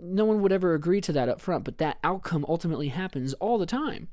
No 0.00 0.24
one 0.24 0.42
would 0.42 0.52
ever 0.52 0.74
agree 0.74 1.00
to 1.02 1.12
that 1.12 1.28
up 1.28 1.40
front, 1.40 1.64
but 1.64 1.78
that 1.78 1.98
outcome 2.02 2.44
ultimately 2.48 2.88
happens 2.88 3.32
all 3.34 3.58
the 3.58 3.66
time. 3.66 4.08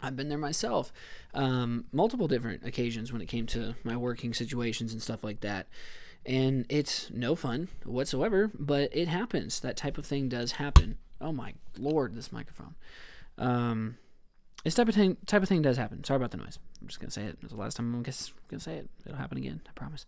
I've 0.00 0.16
been 0.16 0.28
there 0.28 0.38
myself, 0.38 0.92
um, 1.32 1.86
multiple 1.92 2.28
different 2.28 2.64
occasions 2.66 3.12
when 3.12 3.22
it 3.22 3.26
came 3.26 3.46
to 3.46 3.74
my 3.84 3.96
working 3.96 4.34
situations 4.34 4.92
and 4.92 5.02
stuff 5.02 5.24
like 5.24 5.40
that. 5.40 5.66
And 6.26 6.64
it's 6.68 7.10
no 7.10 7.34
fun 7.34 7.68
whatsoever, 7.84 8.50
but 8.58 8.94
it 8.96 9.08
happens. 9.08 9.60
That 9.60 9.76
type 9.76 9.98
of 9.98 10.06
thing 10.06 10.28
does 10.28 10.52
happen. 10.52 10.98
Oh 11.20 11.32
my 11.32 11.54
lord, 11.78 12.14
this 12.14 12.32
microphone. 12.32 12.74
Um, 13.36 13.98
this 14.64 14.74
type 14.74 14.88
of 14.88 14.94
thing 14.94 15.18
type 15.26 15.42
of 15.42 15.48
thing 15.48 15.62
does 15.62 15.76
happen. 15.76 16.02
Sorry 16.04 16.16
about 16.16 16.30
the 16.30 16.38
noise. 16.38 16.58
I'm 16.80 16.88
just 16.88 17.00
gonna 17.00 17.10
say 17.10 17.24
it. 17.24 17.38
It's 17.42 17.52
the 17.52 17.58
last 17.58 17.76
time 17.76 17.94
I'm 17.94 18.02
gonna, 18.02 18.12
say 18.60 18.76
it. 18.76 18.88
It'll 19.04 19.18
happen 19.18 19.36
again. 19.36 19.60
I 19.68 19.72
promise. 19.74 20.06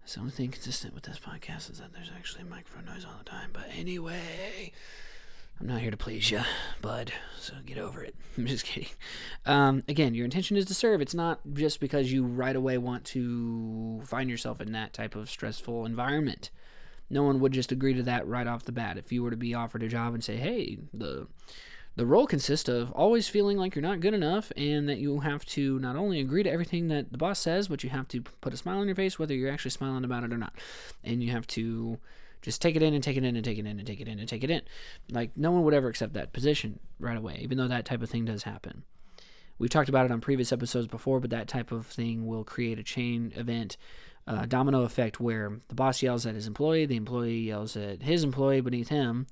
That's 0.00 0.14
the 0.14 0.20
only 0.20 0.32
thing 0.32 0.50
consistent 0.50 0.94
with 0.94 1.04
this 1.04 1.18
podcast 1.18 1.70
is 1.70 1.78
that 1.78 1.92
there's 1.92 2.10
actually 2.16 2.44
microphone 2.44 2.86
noise 2.86 3.04
all 3.04 3.18
the 3.18 3.30
time. 3.30 3.50
But 3.52 3.66
anyway, 3.76 4.72
I'm 5.60 5.66
not 5.66 5.80
here 5.80 5.90
to 5.90 5.96
please 5.96 6.30
you, 6.30 6.40
bud. 6.80 7.12
So 7.40 7.54
get 7.66 7.78
over 7.78 8.02
it. 8.02 8.14
I'm 8.38 8.46
just 8.46 8.64
kidding. 8.64 8.90
Um, 9.44 9.82
again, 9.88 10.14
your 10.14 10.24
intention 10.24 10.56
is 10.56 10.66
to 10.66 10.74
serve. 10.74 11.00
It's 11.00 11.14
not 11.14 11.40
just 11.54 11.80
because 11.80 12.12
you 12.12 12.24
right 12.24 12.54
away 12.54 12.78
want 12.78 13.04
to 13.06 14.00
find 14.04 14.30
yourself 14.30 14.60
in 14.60 14.72
that 14.72 14.92
type 14.92 15.16
of 15.16 15.28
stressful 15.28 15.84
environment. 15.84 16.50
No 17.10 17.22
one 17.22 17.40
would 17.40 17.52
just 17.52 17.72
agree 17.72 17.94
to 17.94 18.02
that 18.04 18.26
right 18.28 18.46
off 18.46 18.64
the 18.64 18.72
bat. 18.72 18.98
If 18.98 19.10
you 19.10 19.22
were 19.22 19.30
to 19.30 19.36
be 19.36 19.54
offered 19.54 19.82
a 19.82 19.88
job 19.88 20.14
and 20.14 20.22
say, 20.22 20.36
"Hey, 20.36 20.78
the 20.92 21.26
the 21.96 22.06
role 22.06 22.28
consists 22.28 22.68
of 22.68 22.92
always 22.92 23.26
feeling 23.26 23.58
like 23.58 23.74
you're 23.74 23.82
not 23.82 23.98
good 23.98 24.14
enough 24.14 24.52
and 24.56 24.88
that 24.88 24.98
you 24.98 25.18
have 25.18 25.44
to 25.46 25.80
not 25.80 25.96
only 25.96 26.20
agree 26.20 26.44
to 26.44 26.50
everything 26.50 26.86
that 26.88 27.10
the 27.10 27.18
boss 27.18 27.40
says, 27.40 27.66
but 27.66 27.82
you 27.82 27.90
have 27.90 28.06
to 28.08 28.22
put 28.22 28.54
a 28.54 28.56
smile 28.56 28.78
on 28.78 28.86
your 28.86 28.94
face 28.94 29.18
whether 29.18 29.34
you're 29.34 29.50
actually 29.50 29.72
smiling 29.72 30.04
about 30.04 30.22
it 30.22 30.32
or 30.32 30.38
not. 30.38 30.54
And 31.02 31.24
you 31.24 31.32
have 31.32 31.48
to 31.48 31.98
just 32.42 32.62
take 32.62 32.76
it 32.76 32.82
in 32.82 32.94
and 32.94 33.02
take 33.02 33.16
it 33.16 33.24
in 33.24 33.36
and 33.36 33.44
take 33.44 33.58
it 33.58 33.66
in 33.66 33.78
and 33.78 33.86
take 33.86 34.00
it 34.00 34.08
in 34.08 34.18
and 34.18 34.28
take 34.28 34.44
it 34.44 34.50
in. 34.50 34.62
Like 35.10 35.30
no 35.36 35.50
one 35.50 35.64
would 35.64 35.74
ever 35.74 35.88
accept 35.88 36.14
that 36.14 36.32
position 36.32 36.78
right 36.98 37.16
away, 37.16 37.40
even 37.42 37.58
though 37.58 37.68
that 37.68 37.84
type 37.84 38.02
of 38.02 38.10
thing 38.10 38.24
does 38.24 38.42
happen. 38.42 38.84
We've 39.58 39.70
talked 39.70 39.88
about 39.88 40.06
it 40.06 40.12
on 40.12 40.20
previous 40.20 40.52
episodes 40.52 40.86
before, 40.86 41.18
but 41.20 41.30
that 41.30 41.48
type 41.48 41.72
of 41.72 41.86
thing 41.86 42.26
will 42.26 42.44
create 42.44 42.78
a 42.78 42.84
chain 42.84 43.32
event, 43.34 43.76
uh, 44.26 44.46
domino 44.46 44.82
effect, 44.82 45.18
where 45.18 45.58
the 45.68 45.74
boss 45.74 46.00
yells 46.00 46.26
at 46.26 46.36
his 46.36 46.46
employee, 46.46 46.86
the 46.86 46.96
employee 46.96 47.40
yells 47.40 47.76
at 47.76 48.02
his 48.02 48.22
employee 48.22 48.60
beneath 48.60 48.88
him, 48.88 49.26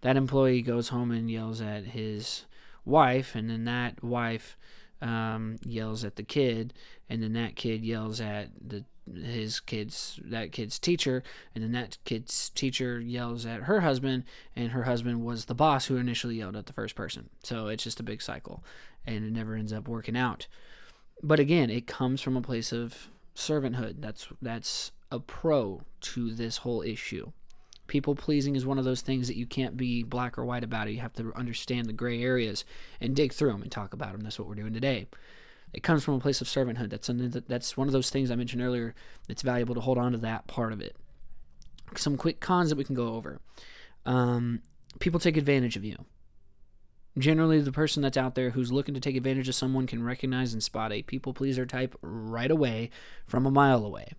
that 0.00 0.16
employee 0.16 0.62
goes 0.62 0.88
home 0.88 1.12
and 1.12 1.30
yells 1.30 1.60
at 1.60 1.84
his 1.84 2.44
wife, 2.84 3.36
and 3.36 3.48
then 3.48 3.64
that 3.66 4.02
wife 4.02 4.56
um, 5.00 5.56
yells 5.64 6.04
at 6.04 6.16
the 6.16 6.24
kid, 6.24 6.74
and 7.08 7.22
then 7.22 7.34
that 7.34 7.54
kid 7.54 7.84
yells 7.84 8.20
at 8.20 8.48
the 8.60 8.84
his 9.16 9.60
kid's 9.60 10.18
that 10.24 10.52
kid's 10.52 10.78
teacher, 10.78 11.22
and 11.54 11.62
then 11.62 11.72
that 11.72 11.98
kid's 12.04 12.50
teacher 12.50 13.00
yells 13.00 13.46
at 13.46 13.62
her 13.62 13.80
husband, 13.80 14.24
and 14.56 14.72
her 14.72 14.84
husband 14.84 15.24
was 15.24 15.44
the 15.44 15.54
boss 15.54 15.86
who 15.86 15.96
initially 15.96 16.36
yelled 16.36 16.56
at 16.56 16.66
the 16.66 16.72
first 16.72 16.94
person. 16.94 17.28
So 17.42 17.68
it's 17.68 17.84
just 17.84 18.00
a 18.00 18.04
big 18.04 18.22
cycle, 18.22 18.64
and 19.06 19.24
it 19.24 19.32
never 19.32 19.54
ends 19.54 19.72
up 19.72 19.88
working 19.88 20.16
out. 20.16 20.46
But 21.22 21.40
again, 21.40 21.70
it 21.70 21.86
comes 21.86 22.20
from 22.20 22.36
a 22.36 22.42
place 22.42 22.72
of 22.72 23.08
servanthood. 23.34 23.96
That's 24.00 24.28
that's 24.42 24.92
a 25.10 25.20
pro 25.20 25.82
to 26.00 26.34
this 26.34 26.58
whole 26.58 26.82
issue. 26.82 27.32
People 27.86 28.14
pleasing 28.14 28.54
is 28.54 28.66
one 28.66 28.78
of 28.78 28.84
those 28.84 29.00
things 29.00 29.28
that 29.28 29.36
you 29.36 29.46
can't 29.46 29.76
be 29.76 30.02
black 30.02 30.36
or 30.36 30.44
white 30.44 30.62
about 30.62 30.88
it. 30.88 30.92
You 30.92 31.00
have 31.00 31.14
to 31.14 31.32
understand 31.34 31.86
the 31.86 31.94
gray 31.94 32.22
areas 32.22 32.64
and 33.00 33.16
dig 33.16 33.32
through 33.32 33.52
them 33.52 33.62
and 33.62 33.72
talk 33.72 33.94
about 33.94 34.12
them. 34.12 34.20
That's 34.20 34.38
what 34.38 34.46
we're 34.46 34.56
doing 34.56 34.74
today. 34.74 35.06
It 35.72 35.82
comes 35.82 36.04
from 36.04 36.14
a 36.14 36.20
place 36.20 36.40
of 36.40 36.46
servanthood. 36.46 36.90
That's 36.90 37.10
that's 37.46 37.76
one 37.76 37.86
of 37.86 37.92
those 37.92 38.10
things 38.10 38.30
I 38.30 38.36
mentioned 38.36 38.62
earlier. 38.62 38.94
It's 39.28 39.42
valuable 39.42 39.74
to 39.74 39.80
hold 39.80 39.98
on 39.98 40.12
to 40.12 40.18
that 40.18 40.46
part 40.46 40.72
of 40.72 40.80
it. 40.80 40.96
Some 41.96 42.16
quick 42.16 42.40
cons 42.40 42.70
that 42.70 42.76
we 42.76 42.84
can 42.84 42.94
go 42.94 43.14
over. 43.14 43.40
Um, 44.06 44.60
people 45.00 45.20
take 45.20 45.36
advantage 45.36 45.76
of 45.76 45.84
you. 45.84 46.04
Generally, 47.18 47.62
the 47.62 47.72
person 47.72 48.02
that's 48.02 48.16
out 48.16 48.34
there 48.34 48.50
who's 48.50 48.70
looking 48.70 48.94
to 48.94 49.00
take 49.00 49.16
advantage 49.16 49.48
of 49.48 49.54
someone 49.54 49.86
can 49.86 50.02
recognize 50.02 50.52
and 50.52 50.62
spot 50.62 50.92
a 50.92 51.02
people 51.02 51.34
pleaser 51.34 51.66
type 51.66 51.96
right 52.00 52.50
away 52.50 52.90
from 53.26 53.44
a 53.44 53.50
mile 53.50 53.84
away. 53.84 54.12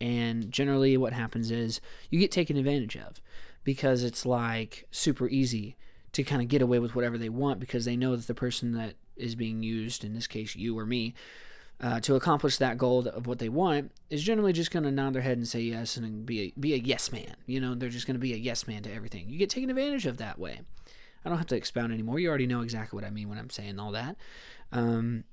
And 0.00 0.50
generally, 0.50 0.96
what 0.96 1.12
happens 1.12 1.50
is 1.50 1.80
you 2.10 2.18
get 2.18 2.32
taken 2.32 2.56
advantage 2.56 2.96
of 2.96 3.20
because 3.62 4.02
it's 4.02 4.26
like 4.26 4.86
super 4.90 5.28
easy 5.28 5.76
to 6.12 6.24
kind 6.24 6.42
of 6.42 6.48
get 6.48 6.62
away 6.62 6.78
with 6.78 6.94
whatever 6.94 7.16
they 7.16 7.28
want 7.28 7.60
because 7.60 7.84
they 7.84 7.96
know 7.96 8.16
that 8.16 8.26
the 8.26 8.34
person 8.34 8.72
that 8.72 8.94
is 9.16 9.34
being 9.34 9.62
used, 9.62 10.04
in 10.04 10.14
this 10.14 10.26
case, 10.26 10.56
you 10.56 10.78
or 10.78 10.86
me, 10.86 11.14
uh, 11.80 12.00
to 12.00 12.14
accomplish 12.14 12.58
that 12.58 12.78
goal 12.78 13.06
of 13.08 13.26
what 13.26 13.38
they 13.38 13.48
want 13.48 13.90
is 14.08 14.22
generally 14.22 14.52
just 14.52 14.70
going 14.70 14.84
to 14.84 14.90
nod 14.90 15.12
their 15.12 15.22
head 15.22 15.36
and 15.36 15.48
say 15.48 15.60
yes 15.60 15.96
and 15.96 16.24
be 16.24 16.40
a, 16.40 16.60
be 16.60 16.74
a 16.74 16.78
yes 16.78 17.10
man. 17.10 17.34
You 17.46 17.60
know, 17.60 17.74
they're 17.74 17.88
just 17.88 18.06
going 18.06 18.14
to 18.14 18.20
be 18.20 18.32
a 18.32 18.36
yes 18.36 18.68
man 18.68 18.82
to 18.84 18.92
everything. 18.92 19.28
You 19.28 19.38
get 19.38 19.50
taken 19.50 19.70
advantage 19.70 20.06
of 20.06 20.18
that 20.18 20.38
way. 20.38 20.60
I 21.24 21.28
don't 21.28 21.38
have 21.38 21.48
to 21.48 21.56
expound 21.56 21.92
anymore. 21.92 22.18
You 22.18 22.28
already 22.28 22.46
know 22.46 22.62
exactly 22.62 22.96
what 22.96 23.06
I 23.06 23.10
mean 23.10 23.28
when 23.28 23.38
I'm 23.38 23.50
saying 23.50 23.78
all 23.78 23.92
that. 23.92 24.16
Um, 24.70 25.24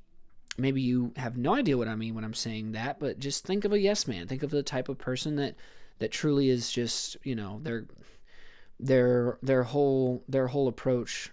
maybe 0.58 0.82
you 0.82 1.14
have 1.18 1.38
no 1.38 1.56
idea 1.56 1.78
what 1.78 1.88
I 1.88 1.96
mean 1.96 2.16
when 2.16 2.24
I'm 2.24 2.34
saying 2.34 2.74
that, 2.74 3.00
but 3.00 3.20
just 3.20 3.46
think 3.46 3.66
of 3.66 3.74
a 3.74 3.80
yes 3.80 4.08
man. 4.08 4.28
Think 4.28 4.44
of 4.44 4.52
the 4.52 4.64
type 4.64 4.90
of 4.90 4.98
person 4.98 5.36
that 5.38 5.56
that 6.00 6.12
truly 6.12 6.50
is 6.50 6.72
just, 6.72 7.18
you 7.24 7.36
know, 7.36 7.60
their 7.64 7.86
their 8.80 9.38
their 9.42 9.64
whole 9.64 10.24
their 10.28 10.48
whole 10.48 10.68
approach 10.68 11.32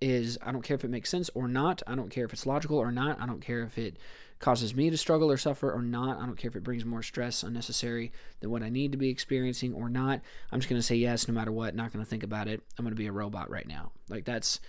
is 0.00 0.38
I 0.42 0.52
don't 0.52 0.62
care 0.62 0.74
if 0.74 0.84
it 0.84 0.90
makes 0.90 1.10
sense 1.10 1.30
or 1.34 1.48
not. 1.48 1.82
I 1.86 1.94
don't 1.94 2.10
care 2.10 2.24
if 2.24 2.32
it's 2.32 2.46
logical 2.46 2.78
or 2.78 2.90
not. 2.90 3.20
I 3.20 3.26
don't 3.26 3.40
care 3.40 3.62
if 3.62 3.76
it 3.78 3.96
causes 4.38 4.74
me 4.74 4.88
to 4.88 4.96
struggle 4.96 5.30
or 5.30 5.36
suffer 5.36 5.70
or 5.70 5.82
not. 5.82 6.18
I 6.18 6.26
don't 6.26 6.36
care 6.36 6.48
if 6.48 6.56
it 6.56 6.64
brings 6.64 6.84
more 6.84 7.02
stress 7.02 7.42
unnecessary 7.42 8.10
than 8.40 8.50
what 8.50 8.62
I 8.62 8.70
need 8.70 8.92
to 8.92 8.98
be 8.98 9.10
experiencing 9.10 9.74
or 9.74 9.90
not. 9.90 10.20
I'm 10.50 10.60
just 10.60 10.70
going 10.70 10.80
to 10.80 10.86
say 10.86 10.96
yes 10.96 11.28
no 11.28 11.34
matter 11.34 11.52
what, 11.52 11.74
not 11.74 11.92
going 11.92 12.04
to 12.04 12.08
think 12.08 12.22
about 12.22 12.48
it. 12.48 12.62
I'm 12.78 12.84
going 12.84 12.94
to 12.94 12.98
be 13.00 13.06
a 13.06 13.12
robot 13.12 13.50
right 13.50 13.68
now. 13.68 13.92
Like 14.08 14.24
that's 14.24 14.60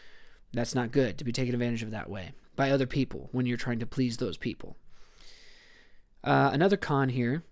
that's 0.54 0.76
not 0.76 0.92
good 0.92 1.18
to 1.18 1.24
be 1.24 1.32
taken 1.32 1.54
advantage 1.54 1.84
of 1.84 1.92
that 1.92 2.10
way 2.10 2.34
by 2.58 2.72
other 2.72 2.86
people 2.86 3.30
when 3.32 3.46
you're 3.46 3.58
trying 3.58 3.80
to 3.80 3.86
please 3.86 4.18
those 4.18 4.38
people. 4.38 4.76
Uh, 6.24 6.52
another 6.54 6.78
con 6.78 7.10
here 7.10 7.44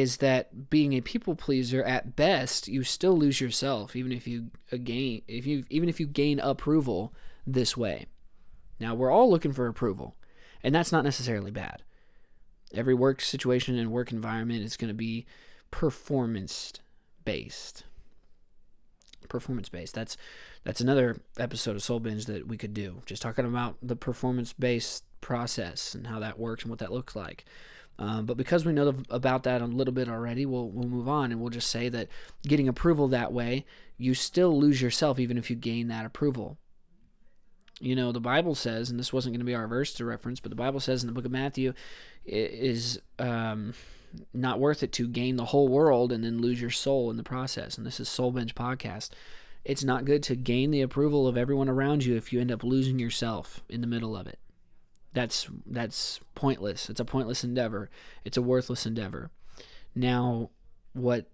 is 0.00 0.18
that 0.18 0.70
being 0.70 0.92
a 0.92 1.00
people 1.00 1.34
pleaser 1.34 1.82
at 1.84 2.16
best 2.16 2.68
you 2.68 2.82
still 2.82 3.16
lose 3.16 3.40
yourself 3.40 3.96
even 3.96 4.12
if 4.12 4.26
you 4.26 4.50
gain 4.84 5.22
if 5.28 5.46
you 5.46 5.64
even 5.70 5.88
if 5.88 6.00
you 6.00 6.06
gain 6.06 6.38
approval 6.40 7.12
this 7.46 7.76
way 7.76 8.06
now 8.78 8.94
we're 8.94 9.10
all 9.10 9.30
looking 9.30 9.52
for 9.52 9.66
approval 9.66 10.16
and 10.62 10.74
that's 10.74 10.92
not 10.92 11.04
necessarily 11.04 11.50
bad 11.50 11.82
every 12.74 12.94
work 12.94 13.20
situation 13.20 13.78
and 13.78 13.90
work 13.90 14.12
environment 14.12 14.62
is 14.62 14.76
going 14.76 14.88
to 14.88 14.94
be 14.94 15.26
performance 15.70 16.72
based 17.24 17.84
performance 19.28 19.68
based 19.68 19.94
that's 19.94 20.16
that's 20.66 20.80
another 20.80 21.20
episode 21.38 21.76
of 21.76 21.82
Soul 21.84 22.00
Binge 22.00 22.26
that 22.26 22.48
we 22.48 22.56
could 22.56 22.74
do. 22.74 23.00
Just 23.06 23.22
talking 23.22 23.44
about 23.44 23.76
the 23.80 23.94
performance 23.94 24.52
based 24.52 25.04
process 25.20 25.94
and 25.94 26.08
how 26.08 26.18
that 26.18 26.40
works 26.40 26.64
and 26.64 26.70
what 26.70 26.80
that 26.80 26.90
looks 26.90 27.14
like. 27.14 27.44
Um, 27.98 28.26
but 28.26 28.36
because 28.36 28.64
we 28.64 28.72
know 28.72 28.94
about 29.08 29.44
that 29.44 29.62
a 29.62 29.66
little 29.66 29.94
bit 29.94 30.08
already, 30.08 30.44
we'll, 30.44 30.68
we'll 30.68 30.88
move 30.88 31.08
on 31.08 31.32
and 31.32 31.40
we'll 31.40 31.50
just 31.50 31.70
say 31.70 31.88
that 31.88 32.08
getting 32.46 32.68
approval 32.68 33.08
that 33.08 33.32
way, 33.32 33.64
you 33.96 34.14
still 34.14 34.58
lose 34.58 34.82
yourself 34.82 35.18
even 35.18 35.38
if 35.38 35.48
you 35.48 35.56
gain 35.56 35.88
that 35.88 36.04
approval. 36.04 36.58
You 37.80 37.96
know, 37.96 38.12
the 38.12 38.20
Bible 38.20 38.54
says, 38.54 38.90
and 38.90 38.98
this 38.98 39.12
wasn't 39.12 39.34
going 39.34 39.40
to 39.40 39.46
be 39.46 39.54
our 39.54 39.66
verse 39.66 39.92
to 39.94 40.04
reference, 40.04 40.40
but 40.40 40.50
the 40.50 40.56
Bible 40.56 40.80
says 40.80 41.02
in 41.02 41.06
the 41.06 41.12
book 41.12 41.24
of 41.24 41.30
Matthew, 41.30 41.72
it 42.24 42.50
is 42.52 43.00
um, 43.18 43.74
not 44.32 44.60
worth 44.60 44.82
it 44.82 44.92
to 44.92 45.08
gain 45.08 45.36
the 45.36 45.46
whole 45.46 45.68
world 45.68 46.12
and 46.12 46.24
then 46.24 46.40
lose 46.40 46.60
your 46.60 46.70
soul 46.70 47.10
in 47.10 47.16
the 47.16 47.22
process. 47.22 47.76
And 47.76 47.86
this 47.86 48.00
is 48.00 48.08
Soul 48.08 48.32
Binge 48.32 48.54
Podcast 48.54 49.10
it's 49.66 49.82
not 49.82 50.04
good 50.04 50.22
to 50.22 50.36
gain 50.36 50.70
the 50.70 50.80
approval 50.80 51.26
of 51.26 51.36
everyone 51.36 51.68
around 51.68 52.04
you 52.04 52.16
if 52.16 52.32
you 52.32 52.40
end 52.40 52.52
up 52.52 52.62
losing 52.62 53.00
yourself 53.00 53.64
in 53.68 53.80
the 53.80 53.86
middle 53.86 54.16
of 54.16 54.28
it. 54.28 54.38
That's 55.16 55.48
that's 55.64 56.20
pointless. 56.34 56.90
It's 56.90 57.00
a 57.00 57.04
pointless 57.06 57.42
endeavor. 57.42 57.88
It's 58.26 58.36
a 58.36 58.42
worthless 58.42 58.84
endeavor. 58.84 59.30
Now, 59.94 60.50
what 60.92 61.30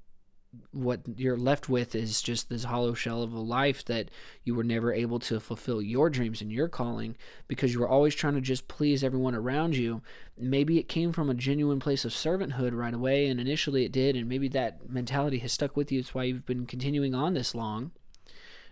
what 0.70 1.00
you're 1.16 1.36
left 1.36 1.68
with 1.68 1.96
is 1.96 2.22
just 2.22 2.48
this 2.48 2.62
hollow 2.62 2.94
shell 2.94 3.24
of 3.24 3.32
a 3.32 3.40
life 3.40 3.84
that 3.86 4.08
you 4.44 4.54
were 4.54 4.62
never 4.62 4.92
able 4.92 5.18
to 5.18 5.40
fulfill 5.40 5.82
your 5.82 6.10
dreams 6.10 6.40
and 6.40 6.52
your 6.52 6.68
calling 6.68 7.16
because 7.48 7.74
you 7.74 7.80
were 7.80 7.88
always 7.88 8.14
trying 8.14 8.34
to 8.34 8.40
just 8.40 8.68
please 8.68 9.02
everyone 9.02 9.34
around 9.34 9.74
you. 9.74 10.00
Maybe 10.38 10.78
it 10.78 10.84
came 10.84 11.10
from 11.10 11.28
a 11.28 11.34
genuine 11.34 11.80
place 11.80 12.04
of 12.04 12.12
servanthood 12.12 12.74
right 12.74 12.94
away, 12.94 13.26
and 13.26 13.40
initially 13.40 13.84
it 13.84 13.90
did, 13.90 14.14
and 14.14 14.28
maybe 14.28 14.46
that 14.50 14.88
mentality 14.88 15.38
has 15.38 15.52
stuck 15.52 15.76
with 15.76 15.90
you. 15.90 15.98
It's 15.98 16.14
why 16.14 16.22
you've 16.22 16.46
been 16.46 16.66
continuing 16.66 17.16
on 17.16 17.34
this 17.34 17.52
long 17.52 17.90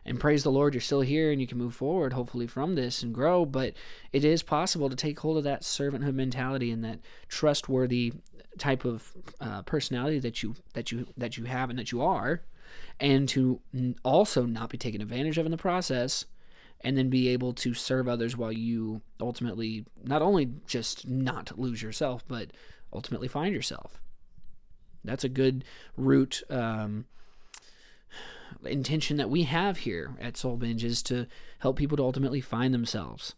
and 0.04 0.20
praise 0.20 0.42
the 0.42 0.50
Lord, 0.50 0.74
you're 0.74 0.80
still 0.80 1.02
here 1.02 1.30
and 1.30 1.40
you 1.40 1.46
can 1.46 1.58
move 1.58 1.74
forward, 1.74 2.12
hopefully, 2.12 2.46
from 2.46 2.74
this 2.74 3.02
and 3.02 3.14
grow. 3.14 3.44
But 3.44 3.74
it 4.12 4.24
is 4.24 4.42
possible 4.42 4.88
to 4.88 4.96
take 4.96 5.20
hold 5.20 5.36
of 5.36 5.44
that 5.44 5.62
servanthood 5.62 6.14
mentality 6.14 6.70
and 6.70 6.84
that 6.84 7.00
trustworthy 7.28 8.14
type 8.58 8.84
of 8.84 9.12
uh, 9.40 9.62
personality 9.62 10.18
that 10.18 10.42
you 10.42 10.54
that 10.74 10.90
you 10.90 11.06
that 11.16 11.36
you 11.36 11.44
have 11.44 11.70
and 11.70 11.78
that 11.78 11.92
you 11.92 12.02
are, 12.02 12.42
and 12.98 13.28
to 13.30 13.60
also 14.04 14.46
not 14.46 14.70
be 14.70 14.78
taken 14.78 15.00
advantage 15.00 15.38
of 15.38 15.46
in 15.46 15.52
the 15.52 15.58
process, 15.58 16.24
and 16.80 16.96
then 16.96 17.10
be 17.10 17.28
able 17.28 17.52
to 17.52 17.74
serve 17.74 18.08
others 18.08 18.36
while 18.36 18.52
you 18.52 19.02
ultimately 19.20 19.84
not 20.02 20.22
only 20.22 20.50
just 20.66 21.08
not 21.08 21.58
lose 21.58 21.82
yourself, 21.82 22.24
but 22.26 22.50
ultimately 22.92 23.28
find 23.28 23.54
yourself. 23.54 24.00
That's 25.04 25.24
a 25.24 25.28
good 25.28 25.64
route. 25.96 26.42
Um, 26.50 27.06
intention 28.64 29.16
that 29.16 29.30
we 29.30 29.44
have 29.44 29.78
here 29.78 30.16
at 30.20 30.36
Soul 30.36 30.56
Binge 30.56 30.84
is 30.84 31.02
to 31.04 31.26
help 31.60 31.76
people 31.76 31.96
to 31.96 32.02
ultimately 32.02 32.40
find 32.40 32.72
themselves. 32.72 33.34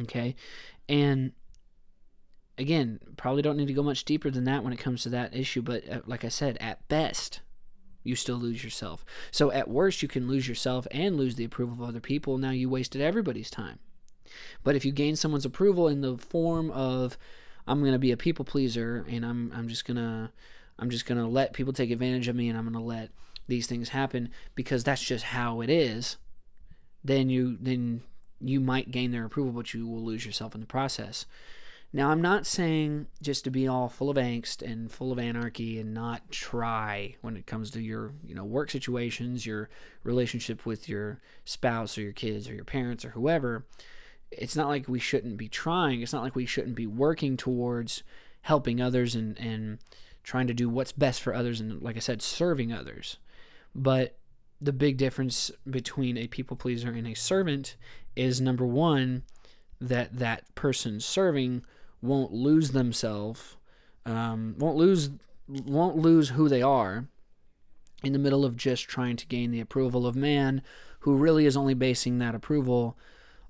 Okay? 0.00 0.34
And 0.88 1.32
again, 2.58 3.00
probably 3.16 3.42
don't 3.42 3.56
need 3.56 3.68
to 3.68 3.74
go 3.74 3.82
much 3.82 4.04
deeper 4.04 4.30
than 4.30 4.44
that 4.44 4.64
when 4.64 4.72
it 4.72 4.78
comes 4.78 5.02
to 5.02 5.08
that 5.10 5.34
issue, 5.34 5.62
but 5.62 5.88
uh, 5.88 6.00
like 6.06 6.24
I 6.24 6.28
said, 6.28 6.56
at 6.60 6.86
best, 6.88 7.40
you 8.02 8.14
still 8.14 8.36
lose 8.36 8.62
yourself. 8.62 9.04
So 9.30 9.50
at 9.50 9.68
worst, 9.68 10.02
you 10.02 10.08
can 10.08 10.28
lose 10.28 10.48
yourself 10.48 10.86
and 10.90 11.16
lose 11.16 11.34
the 11.34 11.44
approval 11.44 11.82
of 11.82 11.88
other 11.88 12.00
people. 12.00 12.38
Now 12.38 12.50
you 12.50 12.70
wasted 12.70 13.00
everybody's 13.00 13.50
time. 13.50 13.78
But 14.62 14.76
if 14.76 14.84
you 14.84 14.92
gain 14.92 15.16
someone's 15.16 15.44
approval 15.44 15.88
in 15.88 16.00
the 16.00 16.16
form 16.16 16.70
of 16.70 17.18
I'm 17.66 17.80
going 17.80 17.92
to 17.92 17.98
be 17.98 18.12
a 18.12 18.16
people 18.16 18.44
pleaser 18.44 19.04
and 19.08 19.24
I'm 19.24 19.52
I'm 19.54 19.68
just 19.68 19.84
going 19.84 19.96
to 19.96 20.30
I'm 20.78 20.90
just 20.90 21.06
to 21.18 21.26
let 21.26 21.52
people 21.52 21.72
take 21.72 21.90
advantage 21.90 22.28
of 22.28 22.36
me 22.36 22.48
and 22.48 22.56
I'm 22.56 22.64
to 22.74 22.80
let 22.80 23.10
these 23.48 23.66
things 23.66 23.90
happen 23.90 24.30
because 24.54 24.84
that's 24.84 25.02
just 25.02 25.26
how 25.26 25.60
it 25.60 25.70
is, 25.70 26.16
then 27.04 27.30
you 27.30 27.56
then 27.60 28.02
you 28.40 28.60
might 28.60 28.90
gain 28.90 29.12
their 29.12 29.24
approval 29.24 29.52
but 29.52 29.72
you 29.72 29.86
will 29.86 30.02
lose 30.02 30.26
yourself 30.26 30.54
in 30.54 30.60
the 30.60 30.66
process. 30.66 31.26
Now, 31.92 32.10
I'm 32.10 32.20
not 32.20 32.46
saying 32.46 33.06
just 33.22 33.44
to 33.44 33.50
be 33.50 33.66
all 33.68 33.88
full 33.88 34.10
of 34.10 34.16
angst 34.16 34.60
and 34.60 34.90
full 34.90 35.12
of 35.12 35.18
anarchy 35.18 35.78
and 35.78 35.94
not 35.94 36.30
try 36.30 37.14
when 37.22 37.36
it 37.36 37.46
comes 37.46 37.70
to 37.70 37.80
your, 37.80 38.12
you 38.24 38.34
know, 38.34 38.44
work 38.44 38.70
situations, 38.70 39.46
your 39.46 39.70
relationship 40.02 40.66
with 40.66 40.88
your 40.88 41.20
spouse 41.44 41.96
or 41.96 42.02
your 42.02 42.12
kids 42.12 42.50
or 42.50 42.54
your 42.54 42.64
parents 42.64 43.04
or 43.04 43.10
whoever 43.10 43.64
it's 44.30 44.56
not 44.56 44.68
like 44.68 44.88
we 44.88 44.98
shouldn't 44.98 45.36
be 45.36 45.48
trying. 45.48 46.02
It's 46.02 46.12
not 46.12 46.22
like 46.22 46.36
we 46.36 46.46
shouldn't 46.46 46.74
be 46.74 46.86
working 46.86 47.36
towards 47.36 48.02
helping 48.42 48.80
others 48.80 49.14
and, 49.14 49.38
and 49.38 49.78
trying 50.22 50.46
to 50.46 50.54
do 50.54 50.68
what's 50.68 50.92
best 50.92 51.20
for 51.20 51.34
others 51.34 51.60
and, 51.60 51.80
like 51.82 51.96
I 51.96 52.00
said, 52.00 52.22
serving 52.22 52.72
others. 52.72 53.18
But 53.76 54.16
the 54.58 54.72
big 54.72 54.96
difference 54.96 55.50
between 55.68 56.16
a 56.16 56.28
people 56.28 56.56
pleaser 56.56 56.90
and 56.90 57.06
a 57.06 57.14
servant 57.14 57.76
is 58.16 58.40
number 58.40 58.66
one, 58.66 59.22
that 59.78 60.18
that 60.18 60.54
person 60.54 60.98
serving 60.98 61.62
won't 62.00 62.32
lose 62.32 62.70
themselves, 62.70 63.56
um, 64.06 64.54
won't 64.58 64.76
lose 64.76 65.10
won't 65.46 65.96
lose 65.96 66.30
who 66.30 66.48
they 66.48 66.62
are 66.62 67.06
in 68.02 68.12
the 68.12 68.18
middle 68.18 68.44
of 68.44 68.56
just 68.56 68.88
trying 68.88 69.16
to 69.16 69.26
gain 69.26 69.50
the 69.50 69.60
approval 69.60 70.06
of 70.06 70.16
man, 70.16 70.62
who 71.00 71.16
really 71.16 71.44
is 71.44 71.56
only 71.56 71.74
basing 71.74 72.18
that 72.18 72.34
approval 72.34 72.98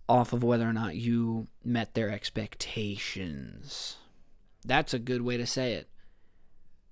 off 0.09 0.33
of 0.33 0.43
whether 0.43 0.69
or 0.69 0.73
not 0.73 0.97
you 0.97 1.47
met 1.65 1.95
their 1.95 2.11
expectations. 2.11 3.97
That's 4.65 4.93
a 4.93 4.99
good 4.99 5.23
way 5.23 5.37
to 5.37 5.47
say 5.47 5.75
it. 5.75 5.89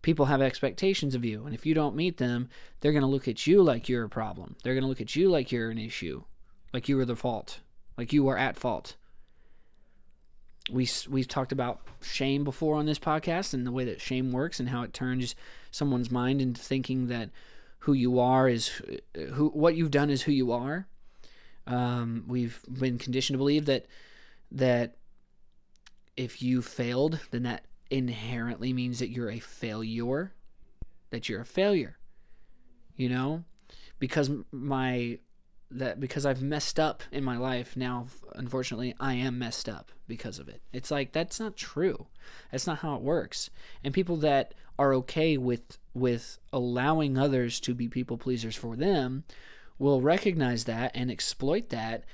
People 0.05 0.27
have 0.27 0.43
expectations 0.43 1.15
of 1.15 1.25
you, 1.25 1.47
and 1.47 1.55
if 1.55 1.65
you 1.65 1.75
don't 1.75 1.97
meet 1.97 2.19
them, 2.19 2.51
they're 2.81 2.93
going 2.93 3.03
to 3.03 3.09
look 3.09 3.27
at 3.27 3.47
you 3.47 3.63
like 3.63 3.89
you're 3.89 4.05
a 4.05 4.09
problem. 4.09 4.55
They're 4.63 4.75
going 4.75 4.83
to 4.83 4.89
look 4.89 5.01
at 5.01 5.17
you 5.17 5.31
like 5.31 5.51
you're 5.51 5.71
an 5.71 5.79
issue, 5.79 6.25
like 6.75 6.89
you 6.91 6.97
were 6.97 7.07
the 7.07 7.17
fault, 7.17 7.61
like 7.97 8.13
you 8.13 8.29
are 8.29 8.37
at 8.37 8.59
fault. 8.59 8.97
We 10.71 10.87
we've 11.09 11.27
talked 11.27 11.53
about 11.53 11.81
shame 12.03 12.45
before 12.45 12.77
on 12.77 12.85
this 12.85 12.99
podcast 12.99 13.55
and 13.55 13.67
the 13.67 13.73
way 13.73 13.87
that 13.87 14.01
shame 14.01 14.31
works 14.31 14.61
and 14.61 14.69
how 14.69 14.83
it 14.83 14.93
turns 14.93 15.35
someone's 15.71 16.11
mind 16.11 16.41
into 16.43 16.61
thinking 16.61 17.09
that 17.09 17.31
who 17.81 17.95
you 17.95 18.19
are 18.19 18.49
is 18.49 18.81
who 19.33 19.49
what 19.49 19.75
you've 19.75 19.91
done 19.91 20.09
is 20.09 20.23
who 20.23 20.33
you 20.33 20.53
are 20.53 20.87
um, 21.67 22.25
we've 22.27 22.61
been 22.71 22.97
conditioned 22.97 23.35
to 23.35 23.39
believe 23.39 23.67
that 23.67 23.87
that 24.53 24.97
if 26.17 26.43
you 26.43 26.63
failed, 26.63 27.21
then 27.31 27.43
that 27.43 27.65
inherently 27.95 28.73
means 28.73 28.99
that 28.99 29.11
you're 29.11 29.31
a 29.31 29.39
failure, 29.39 30.33
that 31.11 31.29
you're 31.29 31.43
a 31.43 31.47
failure. 31.47 31.97
You 32.97 33.09
know, 33.09 33.45
because 33.99 34.31
my 34.53 35.19
that 35.71 35.99
because 35.99 36.27
I've 36.27 36.43
messed 36.43 36.79
up 36.79 37.03
in 37.11 37.25
my 37.25 37.37
life 37.37 37.77
now, 37.77 38.07
unfortunately, 38.35 38.95
I 39.01 39.15
am 39.15 39.39
messed 39.39 39.69
up 39.69 39.91
because 40.07 40.39
of 40.39 40.49
it. 40.49 40.61
It's 40.73 40.91
like 40.91 41.13
that's 41.13 41.41
not 41.41 41.57
true. 41.57 42.07
That's 42.51 42.67
not 42.67 42.79
how 42.79 42.95
it 42.97 43.03
works. 43.03 43.51
And 43.83 43.95
people 43.95 44.17
that 44.19 44.55
are 44.79 44.95
okay 44.95 45.37
with 45.37 45.79
with 45.93 46.39
allowing 46.53 47.17
others 47.17 47.61
to 47.61 47.75
be 47.75 47.89
people 47.89 48.19
pleasers 48.19 48.57
for 48.57 48.77
them 48.77 49.25
will 49.79 50.01
recognize 50.01 50.65
that 50.65 50.93
and 50.95 51.11
exploit 51.11 51.69
that 51.71 52.05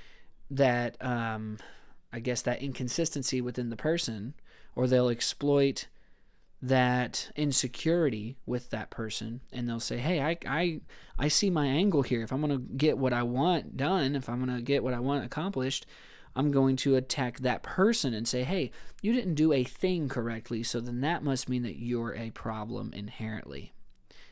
that 0.51 0.97
um, 1.05 1.59
I 2.13 2.21
guess 2.21 2.43
that 2.43 2.63
inconsistency 2.63 3.41
within 3.41 3.71
the 3.71 3.77
person, 3.77 4.35
or 4.81 4.87
they'll 4.87 5.11
exploit 5.11 5.89
that 6.63 7.31
insecurity 7.37 8.39
with 8.47 8.71
that 8.71 8.89
person 8.89 9.43
and 9.53 9.69
they'll 9.69 9.79
say 9.79 9.99
hey 9.99 10.23
I, 10.23 10.39
I 10.47 10.81
i 11.19 11.29
see 11.29 11.51
my 11.51 11.67
angle 11.67 12.01
here 12.01 12.23
if 12.23 12.33
i'm 12.33 12.41
going 12.41 12.51
to 12.51 12.75
get 12.75 12.97
what 12.97 13.13
i 13.13 13.23
want 13.23 13.77
done 13.77 14.17
if 14.17 14.27
i'm 14.31 14.43
going 14.43 14.57
to 14.57 14.63
get 14.63 14.83
what 14.83 14.95
i 14.95 14.99
want 14.99 15.23
accomplished 15.25 15.85
i'm 16.35 16.51
going 16.51 16.77
to 16.77 16.97
attack 16.97 17.41
that 17.41 17.63
person 17.63 18.15
and 18.15 18.27
say 18.27 18.43
hey 18.43 18.71
you 19.03 19.13
didn't 19.13 19.35
do 19.35 19.53
a 19.53 19.65
thing 19.65 20.09
correctly 20.09 20.63
so 20.63 20.81
then 20.81 21.03
that 21.03 21.23
must 21.23 21.47
mean 21.47 21.63
that 21.63 21.79
you're 21.79 22.15
a 22.15 22.31
problem 22.31 22.91
inherently 22.95 23.75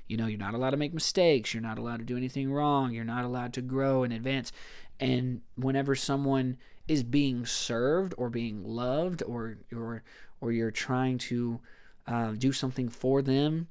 you 0.07 0.17
know, 0.17 0.27
you're 0.27 0.39
not 0.39 0.55
allowed 0.55 0.71
to 0.71 0.79
make 0.79 0.95
mistakes. 0.95 1.53
You're 1.53 1.63
not 1.63 1.77
allowed 1.77 1.99
to 1.99 2.05
do 2.05 2.17
anything 2.17 2.51
wrong. 2.51 2.95
You're 2.95 3.05
not 3.05 3.27
allowed 3.27 3.53
to 3.53 3.61
grow 3.61 4.05
and 4.05 4.13
advance. 4.15 4.53
And 4.99 5.43
whenever 5.55 5.95
someone 5.95 6.57
is 6.89 7.03
being 7.03 7.45
served 7.45 8.15
or 8.17 8.31
being 8.31 8.65
loved, 8.65 9.23
or 9.23 9.59
or 9.71 10.03
or 10.40 10.53
you're 10.53 10.70
trying 10.70 11.18
to 11.18 11.61
uh, 12.07 12.33
do 12.33 12.53
something 12.53 12.88
for 12.88 13.22
them 13.22 13.68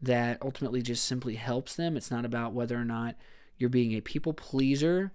that 0.00 0.38
ultimately 0.42 0.82
just 0.82 1.04
simply 1.04 1.34
helps 1.34 1.76
them, 1.76 1.96
it's 1.96 2.10
not 2.10 2.24
about 2.24 2.52
whether 2.52 2.76
or 2.76 2.84
not 2.84 3.16
you're 3.56 3.70
being 3.70 3.92
a 3.92 4.00
people 4.00 4.32
pleaser, 4.32 5.12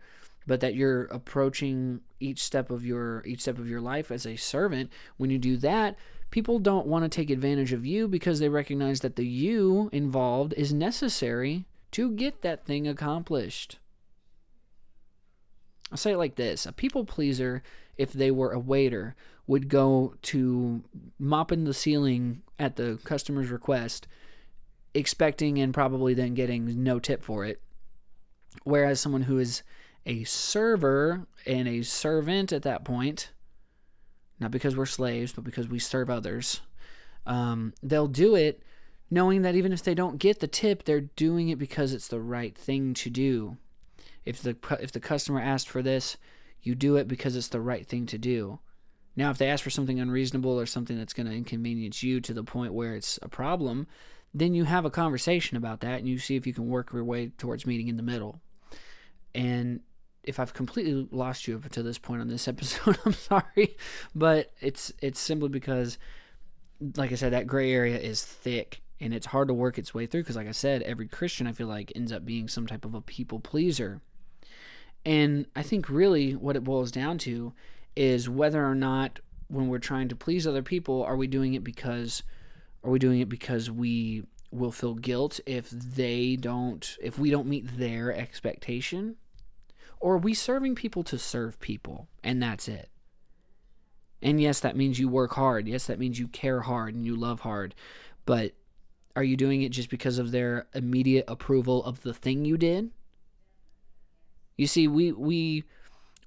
but 0.48 0.62
that 0.62 0.76
you're 0.76 1.06
approaching 1.06 2.02
each 2.20 2.42
step 2.42 2.72
of 2.72 2.86
your 2.86 3.24
each 3.26 3.42
step 3.42 3.60
of 3.60 3.70
your 3.70 3.82
life 3.82 4.12
as 4.12 4.26
a 4.26 4.36
servant. 4.36 4.92
When 5.18 5.30
you 5.30 5.38
do 5.38 5.58
that, 5.58 5.96
people 6.32 6.60
don't 6.60 6.88
want 6.88 7.04
to 7.04 7.10
take 7.10 7.30
advantage 7.30 7.74
of 7.74 7.86
you 7.86 8.08
because 8.08 8.40
they 8.40 8.50
recognize 8.50 9.02
that 9.02 9.16
the 9.16 9.26
you 9.26 9.90
involved 9.92 10.54
is 10.58 10.74
necessary 10.74 11.66
to 11.92 12.12
get 12.12 12.42
that 12.42 12.66
thing 12.66 12.88
accomplished. 12.88 13.78
I'll 15.92 15.98
say 15.98 16.14
it 16.14 16.18
like 16.18 16.36
this 16.36 16.66
a 16.66 16.72
people 16.72 17.06
pleaser, 17.06 17.64
if 18.00 18.14
they 18.14 18.32
were 18.32 18.52
a 18.52 18.60
waiter, 18.60 19.16
would 19.46 19.70
go 19.70 20.16
to 20.24 20.84
mopping 21.20 21.66
the 21.66 21.74
ceiling 21.74 22.42
at 22.58 22.76
the 22.76 23.00
customer's 23.04 23.50
request, 23.50 24.08
expecting 24.94 25.60
and 25.60 25.74
probably 25.74 26.14
then 26.14 26.34
getting 26.34 26.84
no 26.84 27.00
tip 27.00 27.24
for 27.24 27.46
it. 27.46 27.62
Whereas 28.64 29.00
someone 29.00 29.24
who 29.24 29.38
is 29.38 29.62
a 30.06 30.24
server 30.24 31.28
and 31.46 31.68
a 31.68 31.84
servant 31.84 32.52
at 32.52 32.64
that 32.64 32.84
point 32.84 33.32
not 34.40 34.52
because 34.52 34.76
we're 34.76 34.86
slaves, 34.86 35.34
but 35.34 35.44
because 35.44 35.68
we 35.68 35.80
serve 35.80 36.10
others. 36.10 36.62
Um, 37.26 37.74
they'll 37.84 38.08
do 38.08 38.36
it 38.36 38.64
knowing 39.12 39.42
that 39.42 39.56
even 39.56 39.74
if 39.74 39.84
they 39.84 39.94
don't 39.94 40.18
get 40.18 40.40
the 40.40 40.48
tip, 40.48 40.84
they're 40.84 41.02
doing 41.02 41.50
it 41.50 41.60
because 41.60 41.94
it's 41.94 42.08
the 42.08 42.22
right 42.22 42.58
thing 42.58 42.94
to 42.96 43.10
do. 43.10 43.58
If 44.26 44.42
the 44.42 44.56
if 44.80 44.92
the 44.92 45.00
customer 45.00 45.42
asked 45.42 45.70
for 45.70 45.82
this, 45.82 46.18
you 46.62 46.76
do 46.76 46.96
it 46.96 47.08
because 47.08 47.36
it's 47.36 47.48
the 47.50 47.62
right 47.62 47.88
thing 47.88 48.06
to 48.08 48.18
do. 48.18 48.60
Now, 49.16 49.32
if 49.32 49.38
they 49.38 49.50
ask 49.50 49.64
for 49.64 49.70
something 49.70 50.00
unreasonable 50.00 50.60
or 50.60 50.66
something 50.66 50.98
that's 50.98 51.14
going 51.14 51.28
to 51.28 51.36
inconvenience 51.36 52.04
you 52.04 52.22
to 52.22 52.34
the 52.34 52.44
point 52.44 52.74
where 52.74 52.96
it's 52.96 53.20
a 53.22 53.28
problem, 53.28 53.88
then 54.34 54.54
you 54.54 54.64
have 54.66 54.86
a 54.86 54.92
conversation 54.92 55.58
about 55.58 55.82
that 55.82 56.00
and 56.00 56.08
you 56.08 56.20
see 56.20 56.36
if 56.36 56.46
you 56.46 56.54
can 56.54 56.70
work 56.70 56.94
your 56.94 57.04
way 57.04 57.28
towards 57.38 57.66
meeting 57.66 57.88
in 57.88 57.98
the 57.98 58.04
middle. 58.04 58.40
And 59.34 59.82
if 60.24 60.40
I've 60.40 60.54
completely 60.54 61.08
lost 61.12 61.48
you 61.48 61.56
up 61.56 61.70
to 61.72 61.84
this 61.84 61.98
point 61.98 62.22
on 62.22 62.28
this 62.28 62.48
episode, 62.48 62.98
I'm 63.06 63.14
sorry, 63.14 63.78
but 64.14 64.52
it's 64.62 64.94
it's 65.02 65.20
simply 65.20 65.50
because, 65.50 65.98
like 66.96 67.12
I 67.12 67.16
said, 67.16 67.34
that 67.34 67.48
gray 67.48 67.72
area 67.72 67.98
is 67.98 68.24
thick 68.24 68.82
and 69.02 69.14
it's 69.14 69.26
hard 69.26 69.48
to 69.48 69.54
work 69.54 69.78
its 69.78 69.94
way 69.94 70.06
through. 70.06 70.22
Because, 70.22 70.36
like 70.36 70.48
I 70.48 70.52
said, 70.52 70.82
every 70.84 71.08
Christian 71.08 71.48
I 71.48 71.54
feel 71.54 71.68
like 71.68 71.92
ends 71.96 72.12
up 72.12 72.26
being 72.26 72.48
some 72.48 72.68
type 72.68 72.86
of 72.86 72.94
a 72.94 73.02
people 73.02 73.40
pleaser, 73.40 74.02
and 75.06 75.46
I 75.56 75.64
think 75.64 75.90
really 75.90 76.36
what 76.36 76.56
it 76.56 76.64
boils 76.64 76.92
down 76.92 77.18
to 77.20 77.54
is 77.96 78.30
whether 78.30 78.66
or 78.66 78.76
not 78.76 79.20
when 79.48 79.68
we're 79.68 79.80
trying 79.80 80.10
to 80.10 80.16
please 80.16 80.46
other 80.46 80.62
people, 80.62 81.04
are 81.04 81.16
we 81.16 81.28
doing 81.28 81.54
it 81.54 81.64
because, 81.64 82.24
are 82.84 82.92
we 82.92 83.00
doing 83.00 83.20
it 83.20 83.30
because 83.30 83.72
we 83.72 84.24
will 84.52 84.72
feel 84.72 84.96
guilt 84.96 85.40
if 85.46 85.70
they 85.70 86.36
don't, 86.36 86.98
if 87.02 87.18
we 87.18 87.30
don't 87.30 87.48
meet 87.48 87.78
their 87.78 88.14
expectation? 88.14 89.16
Or 90.00 90.14
are 90.14 90.20
we 90.20 90.34
serving 90.34 90.76
people 90.76 91.04
to 91.04 91.18
serve 91.18 91.60
people 91.60 92.08
and 92.24 92.42
that's 92.42 92.68
it? 92.68 92.90
And 94.22 94.42
yes, 94.42 94.60
that 94.60 94.76
means 94.76 95.00
you 95.00 95.08
work 95.10 95.34
hard. 95.34 95.68
Yes, 95.68 95.88
that 95.88 96.00
means 96.00 96.20
you 96.20 96.28
care 96.28 96.62
hard 96.62 96.94
and 96.94 97.06
you 97.06 97.16
love 97.16 97.42
hard. 97.42 97.74
But 98.26 98.54
are 99.16 99.24
you 99.24 99.36
doing 99.36 99.62
it 99.62 99.70
just 99.70 99.90
because 99.90 100.20
of 100.20 100.32
their 100.32 100.68
immediate 100.74 101.26
approval 101.28 101.84
of 101.84 102.02
the 102.02 102.14
thing 102.14 102.46
you 102.46 102.58
did? 102.58 102.92
You 104.60 104.68
see, 104.68 104.90
we 104.90 105.14
we 105.14 105.64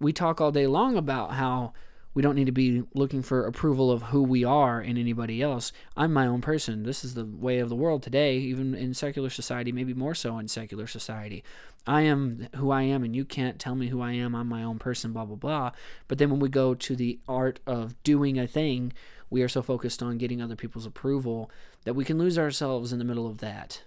we 0.00 0.14
talk 0.14 0.40
all 0.40 0.52
day 0.52 0.66
long 0.66 0.96
about 0.96 1.32
how 1.32 1.74
We 2.14 2.22
don't 2.22 2.34
need 2.34 2.46
to 2.46 2.52
be 2.52 2.82
looking 2.94 3.22
for 3.22 3.46
approval 3.46 3.90
of 3.90 4.02
who 4.02 4.22
we 4.22 4.44
are 4.44 4.82
in 4.82 4.98
anybody 4.98 5.40
else. 5.40 5.72
I'm 5.96 6.12
my 6.12 6.26
own 6.26 6.42
person. 6.42 6.82
This 6.82 7.04
is 7.04 7.14
the 7.14 7.24
way 7.24 7.58
of 7.58 7.70
the 7.70 7.76
world 7.76 8.02
today, 8.02 8.36
even 8.36 8.74
in 8.74 8.92
secular 8.92 9.30
society, 9.30 9.72
maybe 9.72 9.94
more 9.94 10.14
so 10.14 10.38
in 10.38 10.48
secular 10.48 10.86
society. 10.86 11.42
I 11.86 12.02
am 12.02 12.48
who 12.56 12.70
I 12.70 12.82
am, 12.82 13.02
and 13.02 13.16
you 13.16 13.24
can't 13.24 13.58
tell 13.58 13.74
me 13.74 13.88
who 13.88 14.02
I 14.02 14.12
am. 14.12 14.34
I'm 14.34 14.46
my 14.46 14.62
own 14.62 14.78
person, 14.78 15.12
blah, 15.12 15.24
blah, 15.24 15.36
blah. 15.36 15.72
But 16.06 16.18
then 16.18 16.30
when 16.30 16.40
we 16.40 16.50
go 16.50 16.74
to 16.74 16.94
the 16.94 17.18
art 17.26 17.60
of 17.66 18.00
doing 18.02 18.38
a 18.38 18.46
thing, 18.46 18.92
we 19.30 19.42
are 19.42 19.48
so 19.48 19.62
focused 19.62 20.02
on 20.02 20.18
getting 20.18 20.42
other 20.42 20.56
people's 20.56 20.86
approval 20.86 21.50
that 21.84 21.94
we 21.94 22.04
can 22.04 22.18
lose 22.18 22.38
ourselves 22.38 22.92
in 22.92 22.98
the 22.98 23.06
middle 23.06 23.26
of 23.26 23.38
that. 23.38 23.84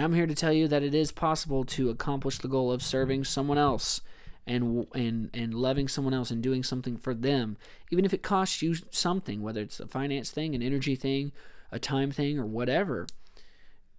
I'm 0.00 0.14
here 0.14 0.26
to 0.26 0.34
tell 0.34 0.52
you 0.52 0.68
that 0.68 0.82
it 0.82 0.94
is 0.94 1.12
possible 1.12 1.64
to 1.66 1.90
accomplish 1.90 2.38
the 2.38 2.48
goal 2.48 2.72
of 2.72 2.82
serving 2.82 3.24
someone 3.24 3.58
else 3.58 4.00
and 4.46 4.86
and 4.94 5.30
and 5.32 5.54
loving 5.54 5.88
someone 5.88 6.14
else 6.14 6.30
and 6.30 6.42
doing 6.42 6.62
something 6.62 6.96
for 6.96 7.14
them, 7.14 7.56
even 7.90 8.04
if 8.04 8.12
it 8.12 8.22
costs 8.22 8.60
you 8.62 8.74
something, 8.90 9.42
whether 9.42 9.60
it's 9.60 9.80
a 9.80 9.86
finance 9.86 10.30
thing, 10.30 10.54
an 10.54 10.62
energy 10.62 10.96
thing, 10.96 11.32
a 11.70 11.78
time 11.78 12.10
thing, 12.10 12.38
or 12.38 12.46
whatever. 12.46 13.06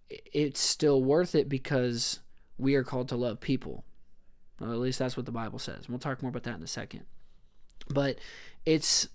It's 0.09 0.59
still 0.59 1.03
worth 1.03 1.33
it 1.33 1.49
because 1.49 2.19
we 2.57 2.75
are 2.75 2.83
called 2.83 3.09
to 3.09 3.15
love 3.15 3.39
people. 3.39 3.83
At 4.61 4.67
least 4.67 4.99
that's 4.99 5.17
what 5.17 5.25
the 5.25 5.31
Bible 5.31 5.59
says. 5.59 5.89
We'll 5.89 5.99
talk 5.99 6.21
more 6.21 6.29
about 6.29 6.43
that 6.43 6.55
in 6.55 6.63
a 6.63 6.67
second. 6.67 7.05
But 7.89 8.19
it's 8.65 9.07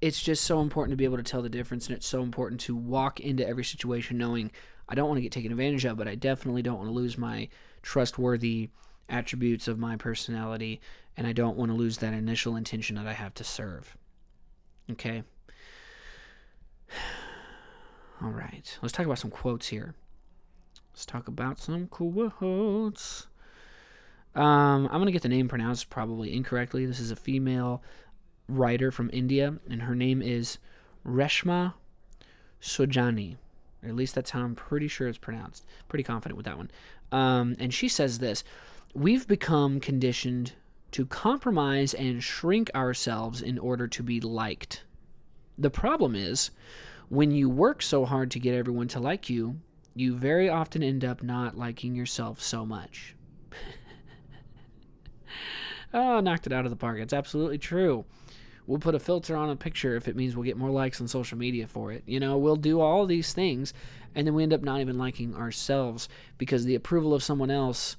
it's 0.00 0.22
just 0.22 0.44
so 0.44 0.60
important 0.60 0.92
to 0.92 0.96
be 0.96 1.04
able 1.04 1.16
to 1.16 1.22
tell 1.22 1.42
the 1.42 1.48
difference, 1.48 1.88
and 1.88 1.96
it's 1.96 2.06
so 2.06 2.22
important 2.22 2.60
to 2.62 2.76
walk 2.76 3.20
into 3.20 3.46
every 3.46 3.64
situation 3.64 4.18
knowing 4.18 4.52
I 4.88 4.94
don't 4.94 5.08
want 5.08 5.18
to 5.18 5.22
get 5.22 5.32
taken 5.32 5.50
advantage 5.50 5.84
of, 5.84 5.96
but 5.96 6.08
I 6.08 6.14
definitely 6.14 6.62
don't 6.62 6.78
want 6.78 6.88
to 6.88 6.94
lose 6.94 7.18
my 7.18 7.48
trustworthy 7.82 8.70
attributes 9.08 9.68
of 9.68 9.78
my 9.78 9.96
personality, 9.96 10.80
and 11.16 11.26
I 11.26 11.32
don't 11.32 11.56
want 11.56 11.70
to 11.70 11.76
lose 11.76 11.98
that 11.98 12.12
initial 12.12 12.56
intention 12.56 12.96
that 12.96 13.06
I 13.06 13.12
have 13.12 13.34
to 13.34 13.44
serve. 13.44 13.96
Okay? 14.90 15.22
All 18.22 18.30
right. 18.30 18.78
Let's 18.80 18.92
talk 18.92 19.06
about 19.06 19.18
some 19.18 19.30
quotes 19.30 19.68
here. 19.68 19.94
Let's 20.92 21.04
talk 21.04 21.28
about 21.28 21.58
some 21.58 21.86
quotes. 21.88 23.26
Um, 24.34 24.86
I'm 24.86 24.92
going 24.92 25.06
to 25.06 25.12
get 25.12 25.22
the 25.22 25.28
name 25.28 25.48
pronounced 25.48 25.90
probably 25.90 26.34
incorrectly. 26.34 26.86
This 26.86 27.00
is 27.00 27.10
a 27.10 27.16
female 27.16 27.82
writer 28.48 28.90
from 28.90 29.10
India, 29.12 29.56
and 29.68 29.82
her 29.82 29.94
name 29.94 30.22
is 30.22 30.58
Reshma 31.06 31.74
Saujani. 32.60 33.36
Or 33.86 33.90
at 33.90 33.94
least 33.94 34.16
that's 34.16 34.30
how 34.30 34.40
I'm 34.40 34.56
pretty 34.56 34.88
sure 34.88 35.06
it's 35.06 35.16
pronounced. 35.16 35.64
Pretty 35.88 36.02
confident 36.02 36.36
with 36.36 36.46
that 36.46 36.56
one. 36.56 36.70
Um, 37.12 37.54
and 37.60 37.72
she 37.72 37.88
says 37.88 38.18
this 38.18 38.42
We've 38.94 39.26
become 39.26 39.78
conditioned 39.78 40.52
to 40.90 41.06
compromise 41.06 41.94
and 41.94 42.22
shrink 42.22 42.70
ourselves 42.74 43.42
in 43.42 43.58
order 43.58 43.86
to 43.86 44.02
be 44.02 44.20
liked. 44.20 44.82
The 45.56 45.70
problem 45.70 46.14
is, 46.14 46.50
when 47.08 47.30
you 47.30 47.48
work 47.48 47.82
so 47.82 48.04
hard 48.04 48.32
to 48.32 48.40
get 48.40 48.54
everyone 48.54 48.88
to 48.88 49.00
like 49.00 49.30
you, 49.30 49.60
you 49.94 50.16
very 50.16 50.48
often 50.48 50.82
end 50.82 51.04
up 51.04 51.22
not 51.22 51.56
liking 51.56 51.94
yourself 51.94 52.42
so 52.42 52.66
much. 52.66 53.14
oh, 55.94 56.20
knocked 56.20 56.46
it 56.46 56.52
out 56.52 56.64
of 56.64 56.70
the 56.70 56.76
park. 56.76 56.98
It's 56.98 57.12
absolutely 57.12 57.58
true. 57.58 58.04
We'll 58.66 58.80
put 58.80 58.96
a 58.96 59.00
filter 59.00 59.36
on 59.36 59.48
a 59.48 59.56
picture 59.56 59.94
if 59.94 60.08
it 60.08 60.16
means 60.16 60.34
we'll 60.34 60.44
get 60.44 60.56
more 60.56 60.70
likes 60.70 61.00
on 61.00 61.06
social 61.06 61.38
media 61.38 61.68
for 61.68 61.92
it. 61.92 62.02
You 62.06 62.18
know, 62.18 62.36
we'll 62.36 62.56
do 62.56 62.80
all 62.80 63.06
these 63.06 63.32
things 63.32 63.72
and 64.14 64.26
then 64.26 64.34
we 64.34 64.42
end 64.42 64.52
up 64.52 64.62
not 64.62 64.80
even 64.80 64.98
liking 64.98 65.34
ourselves 65.34 66.08
because 66.36 66.64
the 66.64 66.74
approval 66.74 67.14
of 67.14 67.22
someone 67.22 67.50
else 67.50 67.96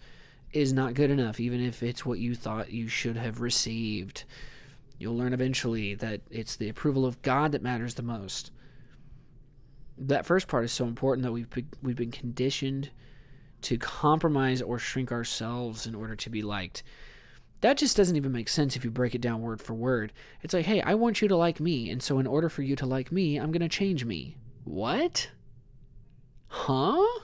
is 0.51 0.73
not 0.73 0.93
good 0.93 1.12
enough, 1.12 1.39
even 1.39 1.62
if 1.62 1.84
it's 1.84 2.06
what 2.06 2.19
you 2.19 2.36
thought 2.36 2.71
you 2.71 2.88
should 2.88 3.15
have 3.15 3.39
received. 3.39 4.25
You'll 4.97 5.15
learn 5.15 5.34
eventually 5.34 5.95
that 5.95 6.21
it's 6.30 6.56
the 6.56 6.69
approval 6.69 7.06
of 7.06 7.21
God 7.21 7.51
that 7.51 7.62
matters 7.62 7.93
the 7.93 8.03
most. 8.03 8.51
That 9.97 10.25
first 10.25 10.47
part 10.47 10.65
is 10.65 10.71
so 10.71 10.86
important 10.86 11.23
that 11.23 11.32
we've 11.32 11.49
been, 11.49 11.69
we've 11.82 11.95
been 11.95 12.12
conditioned 12.12 12.89
to 13.62 13.77
compromise 13.77 14.62
or 14.62 14.80
shrink 14.80 15.12
ourselves 15.12 15.88
in 15.88 15.95
order 15.95 16.15
to 16.15 16.30
be 16.30 16.41
liked 16.41 16.84
that 17.62 17.78
just 17.78 17.98
doesn't 17.98 18.15
even 18.15 18.32
make 18.32 18.50
sense 18.50 18.76
if 18.76 18.84
you 18.84 18.91
break 18.91 19.15
it 19.15 19.22
down 19.22 19.41
word 19.41 19.62
for 19.62 19.74
word. 19.74 20.13
It's 20.41 20.54
like, 20.54 20.65
hey, 20.65 20.82
I 20.82 20.93
want 20.93 21.22
you 21.22 21.28
to 21.28 21.36
like 21.36 21.60
me, 21.60 21.89
and 21.89 22.02
so 22.02 22.20
in 22.20 22.28
order 22.28 22.50
for 22.50 22.62
you 22.62 22.76
to 22.76 22.86
like 22.86 23.12
me, 23.12 23.38
I'm 23.38 23.52
going 23.52 23.62
to 23.62 23.70
change 23.70 24.06
me. 24.06 24.38
What? 24.63 25.30
Huh? 26.48 27.22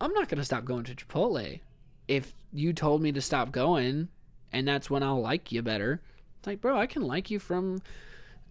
I'm 0.00 0.12
not 0.12 0.28
going 0.28 0.38
to 0.38 0.44
stop 0.44 0.64
going 0.64 0.84
to 0.84 0.94
Chipotle. 0.94 1.60
If 2.06 2.34
you 2.52 2.72
told 2.72 3.02
me 3.02 3.12
to 3.12 3.20
stop 3.20 3.52
going, 3.52 4.08
and 4.52 4.66
that's 4.66 4.90
when 4.90 5.02
I'll 5.02 5.20
like 5.20 5.52
you 5.52 5.62
better. 5.62 6.00
It's 6.38 6.46
like, 6.46 6.60
bro, 6.60 6.76
I 6.78 6.86
can 6.86 7.02
like 7.02 7.30
you 7.30 7.38
from 7.38 7.82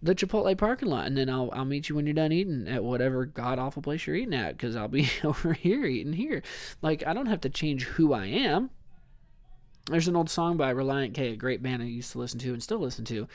the 0.02 0.14
Chipotle 0.14 0.56
parking 0.56 0.88
lot, 0.88 1.06
and 1.06 1.16
then 1.16 1.28
I'll 1.28 1.50
I'll 1.52 1.64
meet 1.64 1.88
you 1.88 1.96
when 1.96 2.06
you're 2.06 2.14
done 2.14 2.32
eating 2.32 2.68
at 2.68 2.84
whatever 2.84 3.26
god 3.26 3.58
awful 3.58 3.82
place 3.82 4.06
you're 4.06 4.16
eating 4.16 4.34
at, 4.34 4.56
because 4.56 4.76
I'll 4.76 4.88
be 4.88 5.10
over 5.24 5.52
here 5.52 5.84
eating 5.84 6.12
here. 6.12 6.42
Like 6.82 7.04
I 7.06 7.12
don't 7.12 7.26
have 7.26 7.40
to 7.42 7.50
change 7.50 7.84
who 7.84 8.12
I 8.12 8.26
am. 8.26 8.70
There's 9.90 10.08
an 10.08 10.16
old 10.16 10.28
song 10.28 10.56
by 10.56 10.72
Relient 10.72 11.14
K, 11.14 11.32
a 11.32 11.36
great 11.36 11.62
band 11.62 11.82
I 11.82 11.86
used 11.86 12.12
to 12.12 12.18
listen 12.18 12.38
to 12.40 12.52
and 12.52 12.62
still 12.62 12.78
listen 12.78 13.04
to. 13.06 13.26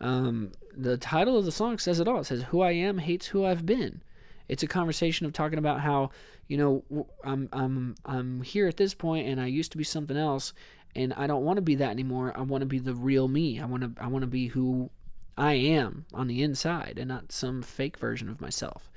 Um, 0.00 0.52
the 0.76 0.96
title 0.96 1.38
of 1.38 1.44
the 1.44 1.52
song 1.52 1.78
says 1.78 2.00
it 2.00 2.08
all. 2.08 2.20
It 2.20 2.24
says, 2.24 2.44
"Who 2.44 2.62
I 2.62 2.72
am 2.72 2.98
hates 2.98 3.26
who 3.26 3.44
I've 3.44 3.66
been." 3.66 4.02
It's 4.48 4.62
a 4.64 4.66
conversation 4.66 5.26
of 5.26 5.32
talking 5.32 5.58
about 5.58 5.80
how 5.80 6.10
you 6.48 6.56
know 6.56 7.06
I'm 7.22 7.48
I'm 7.52 7.94
I'm 8.04 8.42
here 8.42 8.66
at 8.66 8.76
this 8.76 8.94
point 8.94 9.28
and 9.28 9.40
I 9.40 9.46
used 9.46 9.72
to 9.72 9.78
be 9.78 9.84
something 9.84 10.16
else 10.16 10.52
and 10.96 11.12
I 11.14 11.26
don't 11.26 11.44
want 11.44 11.58
to 11.58 11.62
be 11.62 11.76
that 11.76 11.90
anymore. 11.90 12.36
I 12.36 12.42
want 12.42 12.62
to 12.62 12.66
be 12.66 12.80
the 12.80 12.94
real 12.94 13.28
me. 13.28 13.60
I 13.60 13.66
want 13.66 13.82
to 13.82 14.02
I 14.02 14.08
want 14.08 14.22
to 14.22 14.26
be 14.26 14.48
who 14.48 14.90
I 15.38 15.52
am 15.52 16.06
on 16.12 16.26
the 16.26 16.42
inside 16.42 16.98
and 16.98 17.08
not 17.08 17.30
some 17.32 17.62
fake 17.62 17.96
version 17.98 18.28
of 18.28 18.40
myself. 18.40 18.90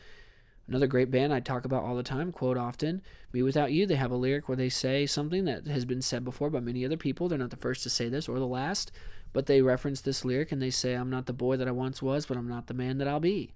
Another 0.68 0.88
great 0.88 1.12
band 1.12 1.34
I 1.34 1.42
talk 1.42 1.66
about 1.66 1.84
all 1.84 1.96
the 1.96 2.04
time, 2.04 2.32
quote 2.32 2.58
often, 2.58 3.02
mewithoutYou. 3.34 3.88
They 3.88 3.96
have 3.96 4.12
a 4.12 4.16
lyric 4.16 4.48
where 4.48 4.56
they 4.56 4.70
say 4.70 5.06
something 5.06 5.44
that 5.46 5.68
has 5.68 5.84
been 5.84 6.02
said 6.02 6.24
before 6.24 6.50
by 6.50 6.62
many 6.62 6.86
other 6.86 6.96
people. 6.96 7.28
They're 7.28 7.38
not 7.38 7.50
the 7.50 7.58
first 7.58 7.84
to 7.84 7.90
say 7.90 8.08
this 8.08 8.30
or 8.30 8.40
the 8.40 8.48
last, 8.48 8.92
but 9.34 9.46
they 9.46 9.62
reference 9.62 10.00
this 10.00 10.24
lyric 10.24 10.54
and 10.54 10.62
they 10.62 10.70
say, 10.70 10.94
I'm 10.94 11.10
not 11.10 11.26
the 11.26 11.34
boy 11.34 11.58
that 11.58 11.68
I 11.68 11.72
once 11.72 12.02
was, 12.02 12.26
but 12.26 12.38
I'm 12.38 12.48
not 12.48 12.68
the 12.68 12.74
man 12.74 12.98
that 13.00 13.08
I'll 13.10 13.20
be. 13.20 13.54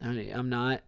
I'm 0.00 0.48
not 0.48 0.80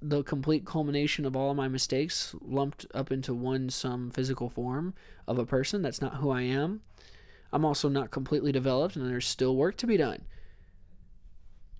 the 0.00 0.22
complete 0.22 0.64
culmination 0.64 1.26
of 1.26 1.34
all 1.34 1.50
of 1.50 1.56
my 1.56 1.66
mistakes 1.66 2.34
lumped 2.40 2.86
up 2.94 3.10
into 3.10 3.34
one 3.34 3.70
some 3.70 4.10
physical 4.10 4.48
form 4.48 4.94
of 5.26 5.38
a 5.38 5.46
person. 5.46 5.82
That's 5.82 6.00
not 6.00 6.16
who 6.16 6.30
I 6.30 6.42
am. 6.42 6.82
I'm 7.52 7.64
also 7.64 7.88
not 7.88 8.10
completely 8.10 8.52
developed, 8.52 8.96
and 8.96 9.08
there's 9.08 9.26
still 9.26 9.56
work 9.56 9.76
to 9.78 9.86
be 9.86 9.96
done. 9.96 10.22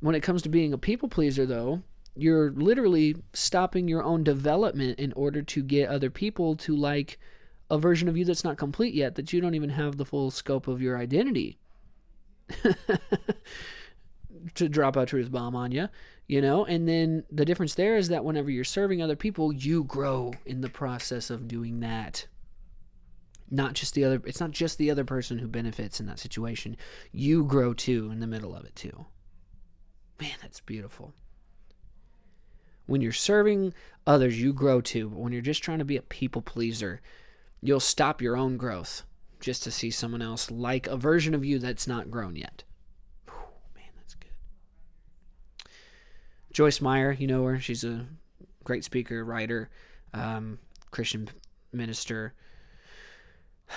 When 0.00 0.14
it 0.14 0.22
comes 0.22 0.42
to 0.42 0.48
being 0.48 0.72
a 0.72 0.78
people 0.78 1.08
pleaser, 1.08 1.46
though, 1.46 1.82
you're 2.16 2.52
literally 2.52 3.16
stopping 3.32 3.88
your 3.88 4.02
own 4.02 4.22
development 4.24 4.98
in 4.98 5.12
order 5.14 5.42
to 5.42 5.62
get 5.62 5.88
other 5.88 6.10
people 6.10 6.56
to 6.56 6.76
like 6.76 7.18
a 7.70 7.78
version 7.78 8.08
of 8.08 8.16
you 8.16 8.24
that's 8.24 8.44
not 8.44 8.56
complete 8.56 8.94
yet, 8.94 9.14
that 9.16 9.32
you 9.32 9.40
don't 9.40 9.54
even 9.54 9.70
have 9.70 9.96
the 9.96 10.04
full 10.04 10.30
scope 10.30 10.68
of 10.68 10.80
your 10.80 10.98
identity. 10.98 11.58
to 14.54 14.68
drop 14.68 14.96
a 14.96 15.06
truth 15.06 15.30
bomb 15.30 15.56
on 15.56 15.72
you, 15.72 15.88
you 16.26 16.40
know? 16.40 16.64
And 16.64 16.88
then 16.88 17.24
the 17.30 17.44
difference 17.44 17.74
there 17.74 17.96
is 17.96 18.08
that 18.08 18.24
whenever 18.24 18.50
you're 18.50 18.64
serving 18.64 19.02
other 19.02 19.16
people, 19.16 19.52
you 19.52 19.84
grow 19.84 20.34
in 20.44 20.60
the 20.60 20.68
process 20.68 21.30
of 21.30 21.48
doing 21.48 21.80
that. 21.80 22.26
Not 23.50 23.74
just 23.74 23.94
the 23.94 24.04
other, 24.04 24.20
it's 24.24 24.40
not 24.40 24.50
just 24.50 24.78
the 24.78 24.90
other 24.90 25.04
person 25.04 25.38
who 25.38 25.48
benefits 25.48 26.00
in 26.00 26.06
that 26.06 26.18
situation. 26.18 26.76
You 27.12 27.44
grow 27.44 27.72
too 27.72 28.10
in 28.10 28.20
the 28.20 28.26
middle 28.26 28.54
of 28.54 28.64
it 28.64 28.74
too. 28.74 29.06
Man, 30.20 30.32
that's 30.42 30.60
beautiful. 30.60 31.14
When 32.86 33.00
you're 33.00 33.12
serving 33.12 33.74
others, 34.06 34.40
you 34.40 34.52
grow 34.52 34.80
too. 34.80 35.08
But 35.08 35.18
when 35.18 35.32
you're 35.32 35.42
just 35.42 35.62
trying 35.62 35.78
to 35.78 35.84
be 35.84 35.96
a 35.96 36.02
people 36.02 36.42
pleaser, 36.42 37.00
you'll 37.60 37.80
stop 37.80 38.20
your 38.20 38.36
own 38.36 38.56
growth 38.56 39.02
just 39.40 39.62
to 39.62 39.70
see 39.70 39.90
someone 39.90 40.22
else 40.22 40.50
like 40.50 40.86
a 40.86 40.96
version 40.96 41.34
of 41.34 41.44
you 41.44 41.58
that's 41.58 41.86
not 41.86 42.10
grown 42.10 42.36
yet. 42.36 42.64
Whew, 43.26 43.36
man, 43.74 43.90
that's 43.96 44.14
good. 44.14 44.30
Joyce 46.52 46.80
Meyer, 46.80 47.12
you 47.12 47.26
know 47.26 47.44
her. 47.44 47.58
She's 47.60 47.84
a 47.84 48.06
great 48.64 48.84
speaker, 48.84 49.24
writer, 49.24 49.70
um, 50.12 50.58
Christian 50.90 51.28
minister. 51.72 52.34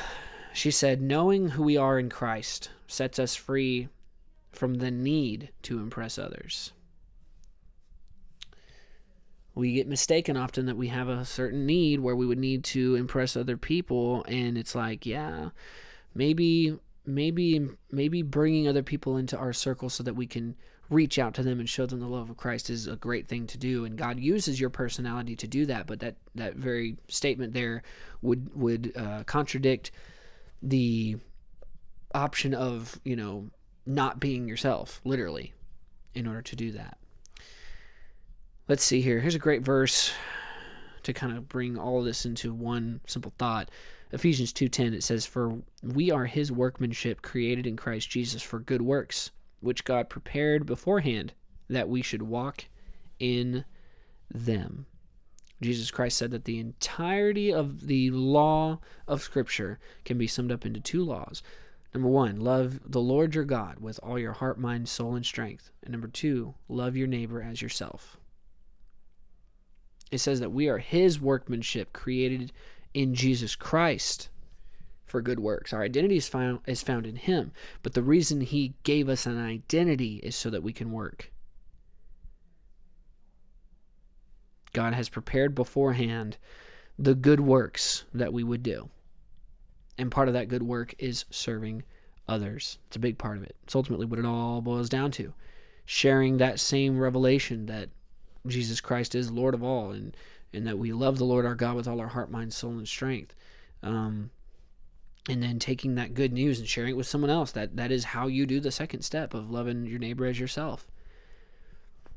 She 0.53 0.71
said, 0.71 1.03
Knowing 1.03 1.49
who 1.49 1.61
we 1.61 1.77
are 1.77 1.99
in 1.99 2.09
Christ 2.09 2.71
sets 2.87 3.19
us 3.19 3.35
free 3.35 3.89
from 4.51 4.75
the 4.75 4.89
need 4.89 5.49
to 5.61 5.77
impress 5.77 6.17
others 6.17 6.71
we 9.57 9.73
get 9.73 9.87
mistaken 9.87 10.37
often 10.37 10.65
that 10.65 10.77
we 10.77 10.87
have 10.87 11.09
a 11.09 11.25
certain 11.25 11.65
need 11.65 11.99
where 11.99 12.15
we 12.15 12.25
would 12.25 12.37
need 12.37 12.63
to 12.63 12.95
impress 12.95 13.35
other 13.35 13.57
people 13.57 14.23
and 14.27 14.57
it's 14.57 14.75
like 14.75 15.05
yeah 15.05 15.49
maybe 16.13 16.77
maybe 17.05 17.67
maybe 17.91 18.21
bringing 18.21 18.67
other 18.67 18.83
people 18.83 19.17
into 19.17 19.37
our 19.37 19.53
circle 19.53 19.89
so 19.89 20.03
that 20.03 20.13
we 20.13 20.27
can 20.27 20.55
reach 20.89 21.19
out 21.19 21.33
to 21.33 21.43
them 21.43 21.59
and 21.59 21.67
show 21.67 21.85
them 21.85 21.99
the 21.99 22.07
love 22.07 22.29
of 22.29 22.37
Christ 22.37 22.69
is 22.69 22.87
a 22.87 22.95
great 22.95 23.27
thing 23.27 23.45
to 23.47 23.57
do 23.57 23.83
and 23.83 23.97
God 23.97 24.19
uses 24.19 24.59
your 24.59 24.69
personality 24.69 25.35
to 25.35 25.47
do 25.47 25.65
that 25.65 25.85
but 25.85 25.99
that 25.99 26.15
that 26.35 26.55
very 26.55 26.97
statement 27.07 27.53
there 27.53 27.83
would 28.21 28.55
would 28.55 28.93
uh, 28.95 29.23
contradict 29.25 29.91
the 30.61 31.17
option 32.13 32.53
of 32.53 32.99
you 33.03 33.15
know 33.15 33.49
not 33.87 34.19
being 34.19 34.47
yourself, 34.47 35.01
literally, 35.05 35.53
in 36.13 36.27
order 36.27 36.41
to 36.41 36.55
do 36.55 36.71
that. 36.73 36.97
Let's 38.67 38.83
see 38.83 38.99
here. 38.99 39.21
Here's 39.21 39.35
a 39.35 39.39
great 39.39 39.61
verse 39.61 40.11
to 41.03 41.13
kind 41.13 41.37
of 41.37 41.47
bring 41.47 41.77
all 41.77 41.99
of 41.99 42.05
this 42.05 42.25
into 42.25 42.53
one 42.53 42.99
simple 43.07 43.31
thought. 43.37 43.71
Ephesians 44.11 44.51
2:10 44.51 44.93
it 44.93 45.03
says 45.03 45.25
for 45.25 45.61
we 45.81 46.11
are 46.11 46.25
his 46.25 46.51
workmanship 46.51 47.21
created 47.21 47.65
in 47.65 47.77
Christ 47.77 48.09
Jesus 48.09 48.41
for 48.41 48.59
good 48.59 48.81
works 48.81 49.31
which 49.61 49.85
God 49.85 50.09
prepared 50.09 50.65
beforehand 50.65 51.33
that 51.69 51.87
we 51.87 52.01
should 52.01 52.23
walk 52.23 52.65
in 53.19 53.63
them. 54.29 54.85
Jesus 55.61 55.89
Christ 55.89 56.17
said 56.17 56.31
that 56.31 56.43
the 56.43 56.59
entirety 56.59 57.53
of 57.53 57.87
the 57.87 58.11
law 58.11 58.79
of 59.07 59.23
Scripture 59.23 59.79
can 60.03 60.17
be 60.17 60.27
summed 60.27 60.51
up 60.51 60.65
into 60.65 60.81
two 60.81 61.05
laws. 61.05 61.41
Number 61.93 62.09
one, 62.09 62.41
love 62.41 62.81
the 62.85 63.01
Lord 63.01 63.33
your 63.33 63.45
God 63.45 63.79
with 63.79 63.97
all 64.03 64.19
your 64.19 64.33
heart, 64.33 64.59
mind, 64.59 64.89
soul, 64.89 65.15
and 65.15 65.25
strength. 65.25 65.71
And 65.83 65.93
number 65.93 66.09
two, 66.09 66.55
love 66.67 66.97
your 66.97 67.07
neighbor 67.07 67.41
as 67.41 67.61
yourself. 67.61 68.17
It 70.11 70.19
says 70.19 70.39
that 70.39 70.51
we 70.51 70.67
are 70.69 70.77
his 70.77 71.19
workmanship 71.19 71.93
created 71.93 72.51
in 72.93 73.13
Jesus 73.13 73.55
Christ 73.55 74.29
for 75.05 75.21
good 75.21 75.39
works. 75.39 75.73
Our 75.73 75.83
identity 75.83 76.17
is 76.17 76.27
found, 76.27 76.59
is 76.65 76.83
found 76.83 77.05
in 77.05 77.15
him, 77.15 77.51
but 77.83 77.93
the 77.93 78.03
reason 78.03 78.41
he 78.41 78.73
gave 78.83 79.09
us 79.09 79.25
an 79.25 79.37
identity 79.43 80.17
is 80.23 80.35
so 80.35 80.49
that 80.49 80.63
we 80.63 80.73
can 80.73 80.91
work. 80.91 81.31
God 84.73 84.93
has 84.93 85.09
prepared 85.09 85.55
beforehand 85.55 86.37
the 86.99 87.15
good 87.15 87.39
works 87.39 88.05
that 88.13 88.33
we 88.33 88.43
would 88.43 88.63
do. 88.63 88.89
And 89.97 90.11
part 90.11 90.27
of 90.27 90.33
that 90.33 90.49
good 90.49 90.63
work 90.63 90.93
is 90.99 91.25
serving 91.29 91.83
others. 92.27 92.77
It's 92.87 92.95
a 92.95 92.99
big 92.99 93.17
part 93.17 93.37
of 93.37 93.43
it. 93.43 93.55
It's 93.63 93.75
ultimately 93.75 94.05
what 94.05 94.19
it 94.19 94.25
all 94.25 94.61
boils 94.61 94.89
down 94.89 95.11
to. 95.11 95.33
Sharing 95.85 96.37
that 96.37 96.59
same 96.59 96.99
revelation 96.99 97.65
that 97.67 97.89
Jesus 98.49 98.81
Christ 98.81 99.15
is 99.15 99.31
Lord 99.31 99.53
of 99.53 99.63
all 99.63 99.91
and, 99.91 100.15
and 100.53 100.65
that 100.67 100.77
we 100.77 100.91
love 100.91 101.17
the 101.17 101.25
Lord 101.25 101.45
our 101.45 101.55
God 101.55 101.75
with 101.75 101.87
all 101.87 101.99
our 101.99 102.07
heart, 102.07 102.31
mind, 102.31 102.53
soul, 102.53 102.71
and 102.71 102.87
strength. 102.87 103.35
Um, 103.83 104.31
and 105.29 105.43
then 105.43 105.59
taking 105.59 105.95
that 105.95 106.13
good 106.13 106.31
news 106.31 106.59
and 106.59 106.67
sharing 106.67 106.91
it 106.91 106.97
with 106.97 107.07
someone 107.07 107.29
else. 107.29 107.51
That 107.51 107.75
that 107.75 107.91
is 107.91 108.05
how 108.05 108.27
you 108.27 108.45
do 108.45 108.59
the 108.59 108.71
second 108.71 109.01
step 109.01 109.33
of 109.33 109.51
loving 109.51 109.85
your 109.85 109.99
neighbor 109.99 110.25
as 110.25 110.39
yourself. 110.39 110.87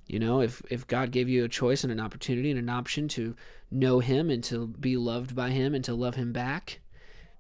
You 0.07 0.19
know, 0.19 0.41
if 0.41 0.63
if 0.71 0.87
God 0.87 1.11
gave 1.11 1.29
you 1.29 1.45
a 1.45 1.49
choice 1.49 1.85
and 1.85 1.93
an 1.93 2.01
opportunity 2.01 2.51
and 2.51 2.59
an 2.59 2.69
option 2.69 3.09
to 3.09 3.37
know 3.71 4.01
Him 4.01 4.31
and 4.31 4.43
to 4.45 4.69
be 4.69 4.97
loved 4.97 5.35
by 5.35 5.51
Him 5.51 5.75
and 5.75 5.85
to 5.85 5.95
love 5.95 6.15
Him 6.15 6.33
back, 6.33 6.81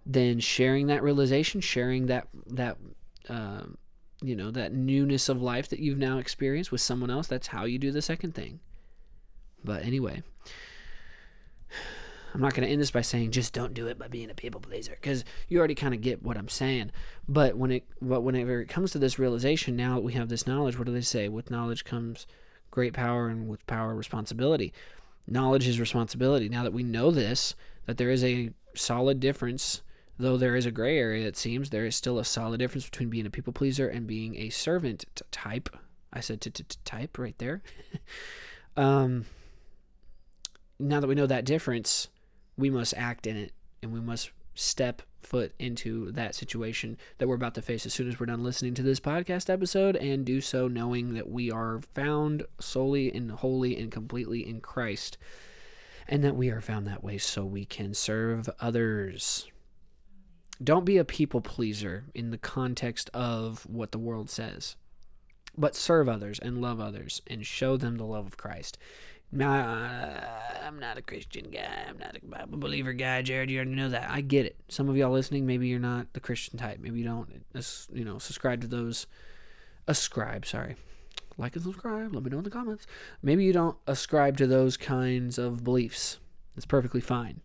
then 0.04 0.40
sharing 0.40 0.86
that 0.86 1.02
realization, 1.02 1.60
sharing 1.60 2.06
that 2.06 2.28
that 2.46 2.76
uh, 3.28 3.62
you 4.22 4.36
know 4.36 4.50
that 4.50 4.72
newness 4.72 5.28
of 5.28 5.42
life 5.42 5.68
that 5.68 5.80
you've 5.80 5.98
now 5.98 6.18
experienced 6.18 6.72
with 6.72 6.80
someone 6.80 7.10
else, 7.10 7.26
that's 7.26 7.48
how 7.48 7.64
you 7.64 7.78
do 7.78 7.90
the 7.90 8.02
second 8.02 8.34
thing. 8.34 8.60
But 9.64 9.84
anyway, 9.84 10.22
I'm 12.34 12.40
not 12.40 12.54
going 12.54 12.66
to 12.66 12.72
end 12.72 12.80
this 12.80 12.90
by 12.90 13.00
saying 13.02 13.32
just 13.32 13.52
don't 13.52 13.74
do 13.74 13.86
it 13.88 13.98
by 13.98 14.08
being 14.08 14.30
a 14.30 14.34
people 14.34 14.60
pleaser 14.60 14.92
because 14.92 15.24
you 15.48 15.58
already 15.58 15.74
kind 15.74 15.94
of 15.94 16.00
get 16.00 16.22
what 16.22 16.36
I'm 16.36 16.48
saying. 16.48 16.92
But 17.28 17.56
when 17.56 17.72
it, 17.72 17.84
but 18.00 18.22
whenever 18.22 18.60
it 18.60 18.68
comes 18.68 18.92
to 18.92 18.98
this 18.98 19.18
realization, 19.18 19.76
now 19.76 19.96
that 19.96 20.02
we 20.02 20.12
have 20.14 20.28
this 20.28 20.46
knowledge, 20.46 20.78
what 20.78 20.86
do 20.86 20.92
they 20.92 21.00
say? 21.00 21.28
With 21.28 21.50
knowledge 21.50 21.84
comes 21.84 22.26
great 22.70 22.92
power 22.92 23.28
and 23.28 23.48
with 23.48 23.66
power 23.66 23.94
responsibility. 23.94 24.72
Knowledge 25.26 25.66
is 25.66 25.80
responsibility. 25.80 26.48
Now 26.48 26.62
that 26.62 26.72
we 26.72 26.82
know 26.82 27.10
this, 27.10 27.54
that 27.86 27.98
there 27.98 28.10
is 28.10 28.24
a 28.24 28.50
solid 28.74 29.20
difference, 29.20 29.82
though 30.18 30.36
there 30.36 30.56
is 30.56 30.66
a 30.66 30.70
gray 30.70 30.98
area, 30.98 31.26
it 31.26 31.36
seems, 31.36 31.70
there 31.70 31.86
is 31.86 31.96
still 31.96 32.18
a 32.18 32.24
solid 32.24 32.58
difference 32.58 32.84
between 32.84 33.10
being 33.10 33.26
a 33.26 33.30
people 33.30 33.52
pleaser 33.52 33.88
and 33.88 34.06
being 34.06 34.36
a 34.36 34.50
servant 34.50 35.04
type. 35.30 35.68
I 36.12 36.20
said 36.20 36.40
type 36.84 37.18
right 37.18 37.36
there. 37.38 37.62
um, 38.76 39.24
now 40.80 41.00
that 41.00 41.06
we 41.06 41.14
know 41.14 41.26
that 41.26 41.44
difference, 41.44 42.08
we 42.56 42.70
must 42.70 42.94
act 42.96 43.26
in 43.26 43.36
it 43.36 43.52
and 43.82 43.92
we 43.92 44.00
must 44.00 44.30
step 44.54 45.02
foot 45.22 45.52
into 45.58 46.10
that 46.12 46.34
situation 46.34 46.96
that 47.18 47.28
we're 47.28 47.34
about 47.34 47.54
to 47.54 47.62
face 47.62 47.86
as 47.86 47.94
soon 47.94 48.08
as 48.08 48.18
we're 48.18 48.26
done 48.26 48.42
listening 48.42 48.74
to 48.74 48.82
this 48.82 49.00
podcast 49.00 49.48
episode 49.50 49.94
and 49.96 50.24
do 50.24 50.40
so 50.40 50.66
knowing 50.66 51.14
that 51.14 51.28
we 51.28 51.50
are 51.50 51.80
found 51.94 52.42
solely 52.58 53.12
and 53.12 53.30
wholly 53.30 53.78
and 53.78 53.92
completely 53.92 54.46
in 54.46 54.60
Christ 54.60 55.18
and 56.08 56.24
that 56.24 56.36
we 56.36 56.50
are 56.50 56.60
found 56.60 56.86
that 56.86 57.04
way 57.04 57.18
so 57.18 57.44
we 57.44 57.64
can 57.64 57.94
serve 57.94 58.48
others. 58.60 59.46
Don't 60.62 60.84
be 60.84 60.96
a 60.98 61.04
people 61.04 61.40
pleaser 61.40 62.04
in 62.14 62.30
the 62.30 62.38
context 62.38 63.08
of 63.14 63.64
what 63.66 63.92
the 63.92 63.98
world 63.98 64.28
says, 64.28 64.76
but 65.56 65.76
serve 65.76 66.08
others 66.08 66.38
and 66.38 66.60
love 66.60 66.80
others 66.80 67.22
and 67.26 67.46
show 67.46 67.76
them 67.76 67.96
the 67.96 68.04
love 68.04 68.26
of 68.26 68.36
Christ. 68.36 68.76
I'm 69.32 70.78
not 70.80 70.98
a 70.98 71.02
Christian 71.02 71.50
guy. 71.50 71.84
I'm 71.88 71.98
not 71.98 72.16
a 72.16 72.26
Bible 72.26 72.58
believer 72.58 72.92
guy. 72.92 73.22
Jared, 73.22 73.50
you 73.50 73.58
already 73.58 73.74
know 73.74 73.88
that. 73.90 74.10
I 74.10 74.20
get 74.20 74.46
it. 74.46 74.56
Some 74.68 74.88
of 74.88 74.96
y'all 74.96 75.12
listening, 75.12 75.46
maybe 75.46 75.68
you're 75.68 75.78
not 75.78 76.12
the 76.12 76.20
Christian 76.20 76.58
type. 76.58 76.78
Maybe 76.80 76.98
you 76.98 77.04
don't, 77.04 77.44
you 77.92 78.04
know, 78.04 78.18
subscribe 78.18 78.60
to 78.62 78.66
those. 78.66 79.06
Ascribe, 79.86 80.46
sorry. 80.46 80.76
Like 81.38 81.54
and 81.56 81.64
subscribe. 81.64 82.14
Let 82.14 82.22
me 82.22 82.30
know 82.30 82.38
in 82.38 82.44
the 82.44 82.50
comments. 82.50 82.86
Maybe 83.22 83.44
you 83.44 83.52
don't 83.52 83.76
ascribe 83.86 84.36
to 84.38 84.46
those 84.46 84.76
kinds 84.76 85.38
of 85.38 85.64
beliefs. 85.64 86.18
It's 86.56 86.66
perfectly 86.66 87.00
fine. 87.00 87.40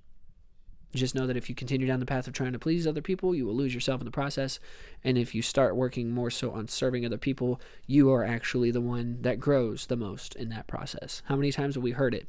Just 0.96 1.16
know 1.16 1.28
that 1.28 1.38
if 1.38 1.50
you 1.50 1.56
continue 1.56 1.88
down 1.88 2.00
the 2.00 2.06
path 2.06 2.28
of 2.28 2.34
trying 2.34 2.54
to 2.54 2.60
please 2.60 2.88
other 2.88 3.02
people, 3.02 3.36
you 3.36 3.46
will 3.46 3.56
lose 3.56 3.74
yourself 3.74 4.02
in 4.02 4.06
the 4.06 4.12
process. 4.12 4.60
And 5.04 5.18
if 5.18 5.36
you 5.36 5.42
start 5.42 5.76
working 5.76 6.12
more 6.12 6.32
so 6.32 6.52
on 6.52 6.68
serving 6.68 7.06
other 7.06 7.18
people, 7.18 7.60
you 7.86 8.12
are 8.12 8.24
actually 8.24 8.72
the 8.72 8.82
one 8.82 9.22
that 9.22 9.40
grows 9.40 9.86
the 9.86 9.98
most 9.98 10.36
in 10.36 10.50
that 10.50 10.68
process. 10.68 11.22
How 11.26 11.36
many 11.36 11.52
times 11.52 11.76
have 11.76 11.84
we 11.84 11.92
heard 11.92 12.14
it 12.14 12.28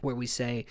where 0.00 0.14
we 0.14 0.26
say, 0.26 0.66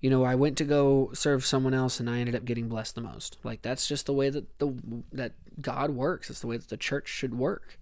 you 0.00 0.10
know, 0.10 0.24
I 0.24 0.34
went 0.34 0.58
to 0.58 0.64
go 0.64 1.10
serve 1.14 1.46
someone 1.46 1.74
else 1.74 2.00
and 2.00 2.10
I 2.10 2.18
ended 2.18 2.34
up 2.34 2.44
getting 2.44 2.68
blessed 2.68 2.96
the 2.96 3.00
most. 3.00 3.38
Like 3.44 3.62
that's 3.62 3.86
just 3.86 4.06
the 4.06 4.12
way 4.12 4.30
that 4.30 4.58
the 4.58 4.74
that 5.12 5.32
God 5.60 5.90
works. 5.90 6.28
It's 6.28 6.40
the 6.40 6.48
way 6.48 6.56
that 6.56 6.68
the 6.68 6.76
church 6.76 7.08
should 7.08 7.38
work. 7.38 7.78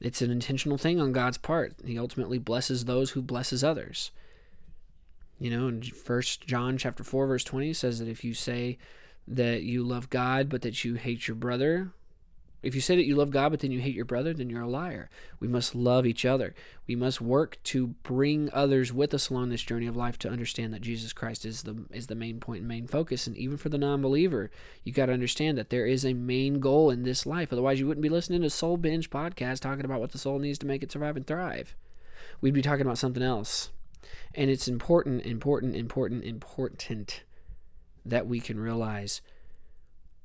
It's 0.00 0.22
an 0.22 0.30
intentional 0.30 0.78
thing 0.78 1.00
on 1.00 1.12
God's 1.12 1.38
part. 1.38 1.74
He 1.84 1.98
ultimately 1.98 2.38
blesses 2.38 2.86
those 2.86 3.10
who 3.10 3.22
blesses 3.22 3.62
others. 3.62 4.10
You 5.42 5.50
know, 5.50 5.66
in 5.66 5.82
First 5.82 6.46
John 6.46 6.78
chapter 6.78 7.02
four 7.02 7.26
verse 7.26 7.42
twenty 7.42 7.72
says 7.72 7.98
that 7.98 8.06
if 8.06 8.22
you 8.22 8.32
say 8.32 8.78
that 9.26 9.64
you 9.64 9.82
love 9.82 10.08
God 10.08 10.48
but 10.48 10.62
that 10.62 10.84
you 10.84 10.94
hate 10.94 11.26
your 11.26 11.34
brother, 11.34 11.90
if 12.62 12.76
you 12.76 12.80
say 12.80 12.94
that 12.94 13.06
you 13.06 13.16
love 13.16 13.30
God 13.30 13.48
but 13.48 13.58
then 13.58 13.72
you 13.72 13.80
hate 13.80 13.96
your 13.96 14.04
brother, 14.04 14.32
then 14.32 14.48
you're 14.48 14.62
a 14.62 14.68
liar. 14.68 15.10
We 15.40 15.48
must 15.48 15.74
love 15.74 16.06
each 16.06 16.24
other. 16.24 16.54
We 16.86 16.94
must 16.94 17.20
work 17.20 17.58
to 17.64 17.88
bring 18.04 18.50
others 18.52 18.92
with 18.92 19.12
us 19.14 19.30
along 19.30 19.48
this 19.48 19.64
journey 19.64 19.88
of 19.88 19.96
life 19.96 20.16
to 20.20 20.30
understand 20.30 20.72
that 20.74 20.80
Jesus 20.80 21.12
Christ 21.12 21.44
is 21.44 21.64
the 21.64 21.86
is 21.90 22.06
the 22.06 22.14
main 22.14 22.38
point 22.38 22.60
and 22.60 22.68
main 22.68 22.86
focus. 22.86 23.26
And 23.26 23.36
even 23.36 23.56
for 23.56 23.68
the 23.68 23.78
non-believer, 23.78 24.48
you 24.84 24.92
got 24.92 25.06
to 25.06 25.12
understand 25.12 25.58
that 25.58 25.70
there 25.70 25.86
is 25.86 26.04
a 26.04 26.14
main 26.14 26.60
goal 26.60 26.88
in 26.88 27.02
this 27.02 27.26
life. 27.26 27.52
Otherwise, 27.52 27.80
you 27.80 27.88
wouldn't 27.88 28.02
be 28.02 28.08
listening 28.08 28.42
to 28.42 28.50
Soul 28.50 28.76
Binge 28.76 29.10
podcast 29.10 29.58
talking 29.58 29.84
about 29.84 29.98
what 29.98 30.12
the 30.12 30.18
soul 30.18 30.38
needs 30.38 30.58
to 30.58 30.66
make 30.66 30.84
it 30.84 30.92
survive 30.92 31.16
and 31.16 31.26
thrive. 31.26 31.74
We'd 32.40 32.54
be 32.54 32.62
talking 32.62 32.86
about 32.86 32.98
something 32.98 33.24
else. 33.24 33.70
And 34.34 34.50
it's 34.50 34.68
important, 34.68 35.24
important, 35.24 35.76
important, 35.76 36.24
important 36.24 37.22
that 38.04 38.26
we 38.26 38.40
can 38.40 38.58
realize 38.58 39.20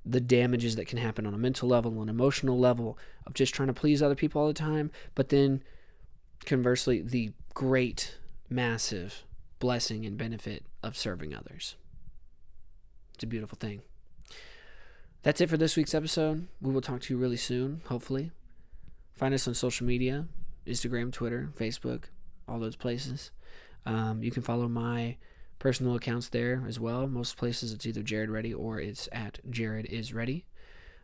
the 0.05 0.21
damages 0.21 0.75
that 0.77 0.87
can 0.87 0.97
happen 0.97 1.27
on 1.27 1.33
a 1.33 1.37
mental 1.37 1.67
level, 1.67 2.01
an 2.01 2.09
emotional 2.09 2.57
level 2.57 2.97
of 3.25 3.33
just 3.33 3.53
trying 3.53 3.67
to 3.67 3.73
please 3.73 4.01
other 4.01 4.15
people 4.15 4.41
all 4.41 4.47
the 4.47 4.53
time, 4.53 4.89
but 5.15 5.29
then 5.29 5.61
conversely, 6.45 7.01
the 7.01 7.31
great, 7.53 8.17
massive 8.49 9.25
blessing 9.59 10.05
and 10.05 10.17
benefit 10.17 10.63
of 10.81 10.97
serving 10.97 11.35
others. 11.35 11.75
It's 13.15 13.23
a 13.23 13.27
beautiful 13.27 13.57
thing. 13.59 13.81
That's 15.23 15.41
it 15.41 15.49
for 15.49 15.57
this 15.57 15.75
week's 15.75 15.95
episode. 15.95 16.47
We 16.61 16.71
will 16.71 16.81
talk 16.81 17.01
to 17.01 17.13
you 17.13 17.19
really 17.19 17.37
soon, 17.37 17.81
hopefully. 17.87 18.31
Find 19.15 19.33
us 19.33 19.47
on 19.47 19.55
social 19.55 19.85
media 19.85 20.27
Instagram, 20.65 21.11
Twitter, 21.11 21.49
Facebook, 21.57 22.03
all 22.47 22.59
those 22.59 22.75
places. 22.75 23.31
Um, 23.87 24.21
you 24.21 24.31
can 24.31 24.43
follow 24.43 24.67
my 24.67 25.15
personal 25.59 25.95
accounts 25.95 26.27
there 26.27 26.63
as 26.67 26.77
well. 26.77 27.07
Most 27.07 27.37
places 27.37 27.71
it's 27.71 27.85
either 27.85 28.03
Jared 28.03 28.29
Ready 28.29 28.53
or 28.53 28.81
it's 28.81 29.07
at 29.13 29.39
Jared 29.49 29.85
is 29.85 30.13
Ready. 30.13 30.45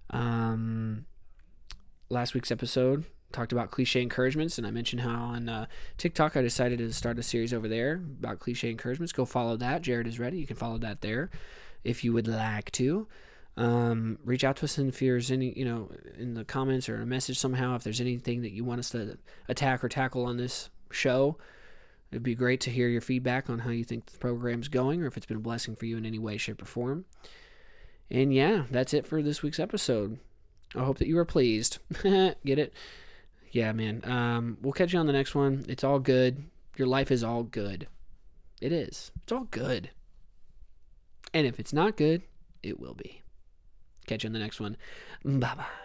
Um, 0.10 1.06
last 2.10 2.34
week's 2.34 2.52
episode 2.52 3.06
talked 3.32 3.54
about 3.54 3.72
cliche 3.72 4.02
encouragements, 4.02 4.58
and 4.58 4.68
I 4.68 4.72
mentioned 4.72 5.02
how 5.02 5.16
on 5.16 5.48
uh, 5.48 5.66
TikTok 5.98 6.36
I 6.36 6.42
decided 6.42 6.80
to 6.80 6.92
start 6.92 7.18
a 7.18 7.24
series 7.24 7.54
over 7.54 7.70
there 7.70 7.96
about 8.20 8.40
cliche 8.40 8.70
encouragements. 8.70 9.14
Go 9.14 9.24
follow 9.24 9.56
that. 9.58 9.82
Jared 9.82 10.06
is 10.06 10.20
Ready. 10.20 10.38
You 10.38 10.46
can 10.46 10.58
follow 10.58 10.78
that 10.80 11.00
there 11.00 11.30
if 11.86 12.04
you 12.04 12.12
would 12.12 12.28
like 12.28 12.70
to. 12.74 13.08
Um, 13.56 14.20
reach 14.26 14.44
out 14.44 14.58
to 14.58 14.66
us 14.66 14.78
if 14.78 15.00
there's 15.00 15.32
any, 15.32 15.54
you 15.58 15.64
know, 15.64 15.90
in 16.18 16.34
the 16.34 16.44
comments 16.44 16.90
or 16.90 16.96
in 16.96 17.02
a 17.02 17.06
message 17.06 17.40
somehow. 17.40 17.76
If 17.76 17.84
there's 17.84 18.02
anything 18.02 18.42
that 18.42 18.52
you 18.52 18.66
want 18.66 18.80
us 18.80 18.90
to 18.90 19.18
attack 19.48 19.86
or 19.86 19.90
tackle 19.90 20.26
on 20.26 20.36
this 20.36 20.70
show, 20.92 21.38
It'd 22.14 22.22
be 22.22 22.36
great 22.36 22.62
to 22.62 22.70
hear 22.70 22.88
your 22.88 23.02
feedback 23.02 23.50
on 23.50 23.60
how 23.60 23.72
you 23.72 23.84
think 23.84 24.06
the 24.06 24.20
program's 24.20 24.68
going 24.68 25.02
or 25.02 25.08
if 25.08 25.18
it's 25.18 25.26
been 25.26 25.38
a 25.38 25.40
blessing 25.40 25.76
for 25.76 25.88
you 25.88 25.98
in 25.98 26.06
any 26.06 26.20
way, 26.20 26.38
shape, 26.38 26.62
or 26.62 26.66
form. 26.66 27.06
And 28.12 28.32
yeah, 28.32 28.66
that's 28.70 28.94
it 28.94 29.08
for 29.08 29.24
this 29.24 29.42
week's 29.42 29.60
episode. 29.60 30.20
I 30.76 30.84
hope 30.84 31.00
that 31.00 31.08
you 31.08 31.18
are 31.18 31.26
pleased. 31.26 31.80
Get 32.04 32.38
it? 32.46 32.72
Yeah, 33.52 33.72
man. 33.72 34.02
Um, 34.06 34.58
we'll 34.62 34.74
catch 34.74 34.94
you 34.94 35.00
on 35.00 35.08
the 35.08 35.14
next 35.14 35.34
one. 35.34 35.66
It's 35.68 35.84
all 35.84 35.98
good. 35.98 36.44
Your 36.78 36.88
life 36.88 37.10
is 37.10 37.24
all 37.24 37.42
good. 37.42 37.88
It 38.62 38.72
is. 38.72 39.12
It's 39.24 39.32
all 39.32 39.48
good. 39.50 39.90
And 41.34 41.48
if 41.48 41.60
it's 41.60 41.74
not 41.74 41.98
good, 41.98 42.22
it 42.62 42.80
will 42.80 42.94
be. 42.94 43.24
Catch 44.06 44.24
you 44.24 44.28
on 44.28 44.34
the 44.34 44.40
next 44.40 44.60
one. 44.60 44.78
Bye 45.26 45.56
bye. 45.56 45.83